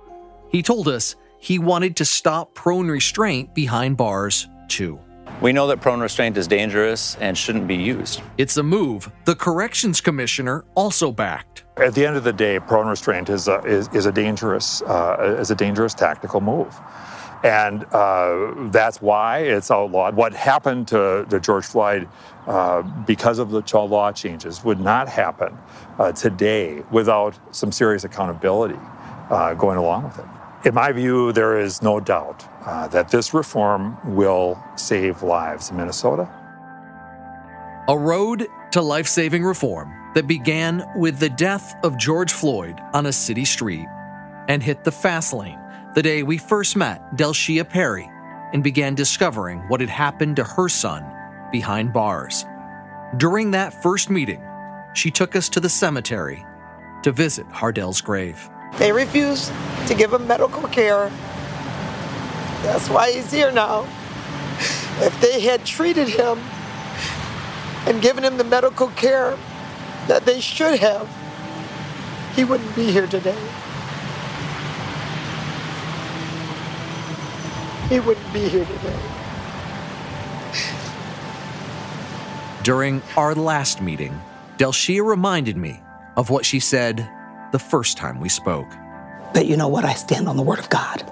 he 0.49 0.63
told 0.63 0.88
us 0.88 1.15
he 1.38 1.60
wanted 1.60 1.95
to 1.97 2.06
stop 2.06 2.56
prone 2.56 2.88
restraint 2.88 3.53
behind 3.53 3.95
bars 3.95 4.47
too. 4.69 4.99
We 5.43 5.51
know 5.51 5.67
that 5.67 5.82
prone 5.82 5.99
restraint 5.99 6.38
is 6.38 6.47
dangerous 6.47 7.17
and 7.19 7.38
shouldn't 7.38 7.67
be 7.67 7.75
used. 7.75 8.21
It's 8.38 8.56
a 8.56 8.63
move 8.63 9.12
the 9.25 9.36
Corrections 9.36 9.99
Commissioner 9.99 10.63
also 10.73 11.12
backed. 11.12 11.65
At 11.75 11.93
the 11.95 12.06
end 12.06 12.15
of 12.15 12.23
the 12.23 12.32
day, 12.32 12.62
prone 12.62 12.88
restraint 12.88 13.27
is 13.27 13.49
a, 13.49 13.60
is, 13.65 13.89
is 13.89 14.06
a 14.06 14.12
dangerous 14.13 14.82
uh, 14.84 15.36
is 15.38 15.51
a 15.51 15.56
dangerous 15.56 15.93
tactical 15.93 16.39
move, 16.39 16.73
and 17.43 17.84
uh, 17.91 18.69
that's 18.71 19.01
why 19.01 19.39
it's 19.39 19.69
outlawed. 19.69 20.15
What 20.15 20.34
happened 20.34 20.88
to, 20.89 21.25
to 21.29 21.41
George 21.41 21.65
Floyd 21.65 22.08
uh, 22.47 22.82
because 23.06 23.38
of 23.38 23.51
the 23.51 23.62
law 23.79 24.13
changes 24.13 24.63
would 24.63 24.79
not 24.79 25.10
happen 25.10 25.58
uh, 25.99 26.13
today 26.13 26.84
without 26.89 27.38
some 27.53 27.73
serious 27.73 28.06
accountability 28.06 28.79
uh, 29.29 29.56
going 29.56 29.77
along 29.77 30.06
with 30.06 30.19
it. 30.19 30.42
In 30.65 30.73
my 30.73 30.93
view, 30.93 31.34
there 31.34 31.60
is 31.60 31.82
no 31.82 31.99
doubt 31.99 32.47
uh, 32.65 32.88
that 32.88 33.10
this 33.10 33.34
reform 33.34 33.97
will 34.15 34.58
save 34.78 35.21
lives 35.21 35.69
in 35.69 35.76
Minnesota. 35.76 36.30
A 37.89 37.97
road 37.97 38.47
to 38.71 38.82
life 38.82 39.08
saving 39.08 39.43
reform 39.43 39.93
that 40.15 40.26
began 40.26 40.89
with 40.95 41.19
the 41.19 41.30
death 41.30 41.76
of 41.84 41.97
George 41.97 42.32
Floyd 42.32 42.80
on 42.93 43.06
a 43.06 43.12
city 43.12 43.43
street 43.43 43.88
and 44.47 44.63
hit 44.63 44.86
the 44.86 44.91
fast 44.91 45.34
lane 45.34 45.60
the 45.95 46.02
day 46.02 46.23
we 46.23 46.38
first 46.38 46.78
met 46.78 47.02
Delshia 47.15 47.67
Perry 47.67 48.10
and 48.54 48.63
began 48.63 48.95
discovering 48.95 49.60
what 49.67 49.82
had 49.82 49.89
happened 49.89 50.38
to 50.38 50.45
her 50.45 50.69
son 50.69 51.06
behind 51.52 51.91
bars. 51.91 52.45
During 53.17 53.52
that 53.52 53.73
first 53.84 54.10
meeting, 54.10 54.41
she 54.93 55.12
took 55.12 55.36
us 55.36 55.49
to 55.49 55.60
the 55.60 55.69
cemetery 55.69 56.45
to 57.04 57.12
visit 57.12 57.45
Hardel's 57.47 57.99
grave. 57.99 58.49
They 58.77 58.91
refused 58.91 59.51
to 59.88 59.95
give 59.95 60.13
him 60.13 60.27
medical 60.27 60.63
care. 60.69 61.09
That's 62.63 62.89
why 62.89 63.12
he's 63.12 63.31
here 63.31 63.51
now. 63.51 63.88
If 64.99 65.19
they 65.21 65.41
had 65.41 65.65
treated 65.65 66.07
him 66.07 66.39
and 67.86 68.01
given 68.01 68.23
him 68.23 68.38
the 68.38 68.43
medical 68.43 68.88
care 68.89 69.38
that 70.07 70.25
they 70.25 70.39
should 70.39 70.79
have, 70.79 71.09
he 72.36 72.43
wouldn't 72.43 72.75
be 72.75 72.91
here 72.91 73.07
today. 73.07 73.38
He 77.89 77.99
wouldn't 77.99 78.33
be 78.33 78.47
here 78.47 78.65
today. 78.65 78.99
During 82.63 83.01
our 83.17 83.36
last 83.36 83.81
meeting, 83.81 84.19
Delshia 84.57 85.05
reminded 85.05 85.57
me 85.57 85.81
of 86.15 86.29
what 86.29 86.45
she 86.45 86.59
said 86.59 87.09
the 87.54 87.60
first 87.60 87.98
time 87.98 88.20
we 88.20 88.30
spoke. 88.30 88.68
But 89.34 89.46
you 89.48 89.56
know 89.58 89.70
what? 89.70 89.86
I 89.86 89.94
stand 89.94 90.28
on 90.28 90.36
the 90.38 90.44
Word 90.44 90.60
of 90.60 90.70
God, 90.70 91.04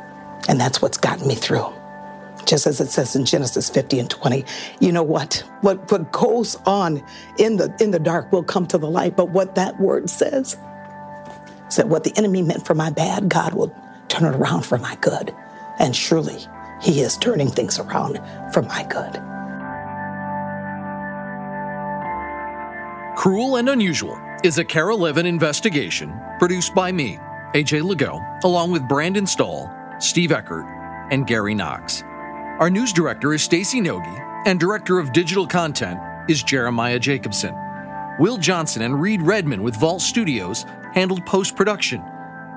and 0.49 0.59
that's 0.59 0.81
what's 0.81 0.97
gotten 0.97 1.27
me 1.27 1.35
through. 1.35 1.65
just 2.45 2.67
as 2.67 2.81
it 2.81 2.89
says 2.89 3.15
in 3.15 3.25
Genesis 3.25 3.69
50 3.69 3.99
and 3.99 4.09
20. 4.09 4.45
You 4.79 4.91
know 4.91 5.03
what? 5.03 5.43
What 5.61 5.91
what 5.91 6.11
goes 6.11 6.57
on 6.65 7.03
in 7.37 7.57
the 7.57 7.73
in 7.79 7.91
the 7.91 7.99
dark 7.99 8.31
will 8.31 8.43
come 8.43 8.67
to 8.67 8.77
the 8.77 8.89
light. 8.89 9.15
But 9.15 9.29
what 9.29 9.55
that 9.55 9.79
word 9.79 10.09
says 10.09 10.57
is 11.69 11.75
that 11.77 11.87
what 11.89 12.03
the 12.03 12.13
enemy 12.17 12.41
meant 12.41 12.65
for 12.65 12.75
my 12.75 12.89
bad, 12.89 13.29
God 13.29 13.53
will 13.53 13.73
turn 14.09 14.25
it 14.33 14.37
around 14.37 14.63
for 14.65 14.77
my 14.77 14.95
good. 15.01 15.33
And 15.79 15.95
surely 15.95 16.39
he 16.81 17.01
is 17.01 17.17
turning 17.17 17.49
things 17.49 17.79
around 17.79 18.19
for 18.53 18.61
my 18.63 18.83
good. 18.89 19.21
Cruel 23.17 23.57
and 23.57 23.69
Unusual 23.69 24.19
is 24.43 24.57
a 24.57 24.65
KARE 24.65 24.89
11 24.89 25.25
investigation 25.25 26.09
produced 26.41 26.73
by 26.73 26.91
me, 26.91 27.19
AJ 27.53 27.83
Legault, 27.83 28.43
along 28.43 28.71
with 28.71 28.87
Brandon 28.87 29.27
Stahl, 29.27 29.71
Steve 29.99 30.31
Eckert, 30.31 30.65
and 31.11 31.27
Gary 31.27 31.53
Knox. 31.53 32.01
Our 32.59 32.67
news 32.67 32.91
director 32.91 33.31
is 33.35 33.43
Stacy 33.43 33.79
Nogi, 33.79 34.17
and 34.47 34.59
director 34.59 34.97
of 34.97 35.13
digital 35.13 35.45
content 35.45 35.99
is 36.27 36.41
Jeremiah 36.41 36.97
Jacobson. 36.97 37.53
Will 38.17 38.37
Johnson 38.37 38.81
and 38.81 38.99
Reed 38.99 39.21
Redman 39.21 39.61
with 39.61 39.75
Vault 39.75 40.01
Studios 40.01 40.65
handled 40.95 41.23
post 41.27 41.55
production, 41.55 42.01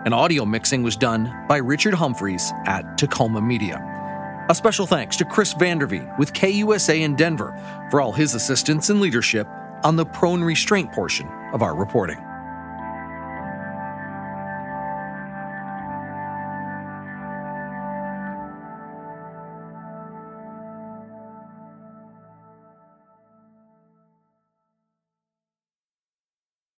and 0.06 0.14
audio 0.14 0.46
mixing 0.46 0.82
was 0.82 0.96
done 0.96 1.44
by 1.46 1.58
Richard 1.58 1.92
Humphreys 1.92 2.54
at 2.64 2.96
Tacoma 2.96 3.42
Media. 3.42 3.84
A 4.48 4.54
special 4.54 4.86
thanks 4.86 5.14
to 5.18 5.26
Chris 5.26 5.52
Vanderveen 5.52 6.18
with 6.18 6.32
KUSA 6.32 7.02
in 7.02 7.16
Denver 7.16 7.54
for 7.90 8.00
all 8.00 8.12
his 8.12 8.34
assistance 8.34 8.88
and 8.88 9.02
leadership 9.02 9.46
on 9.82 9.96
the 9.96 10.06
prone 10.06 10.42
restraint 10.42 10.90
portion 10.90 11.28
of 11.52 11.60
our 11.60 11.76
reporting. 11.76 12.24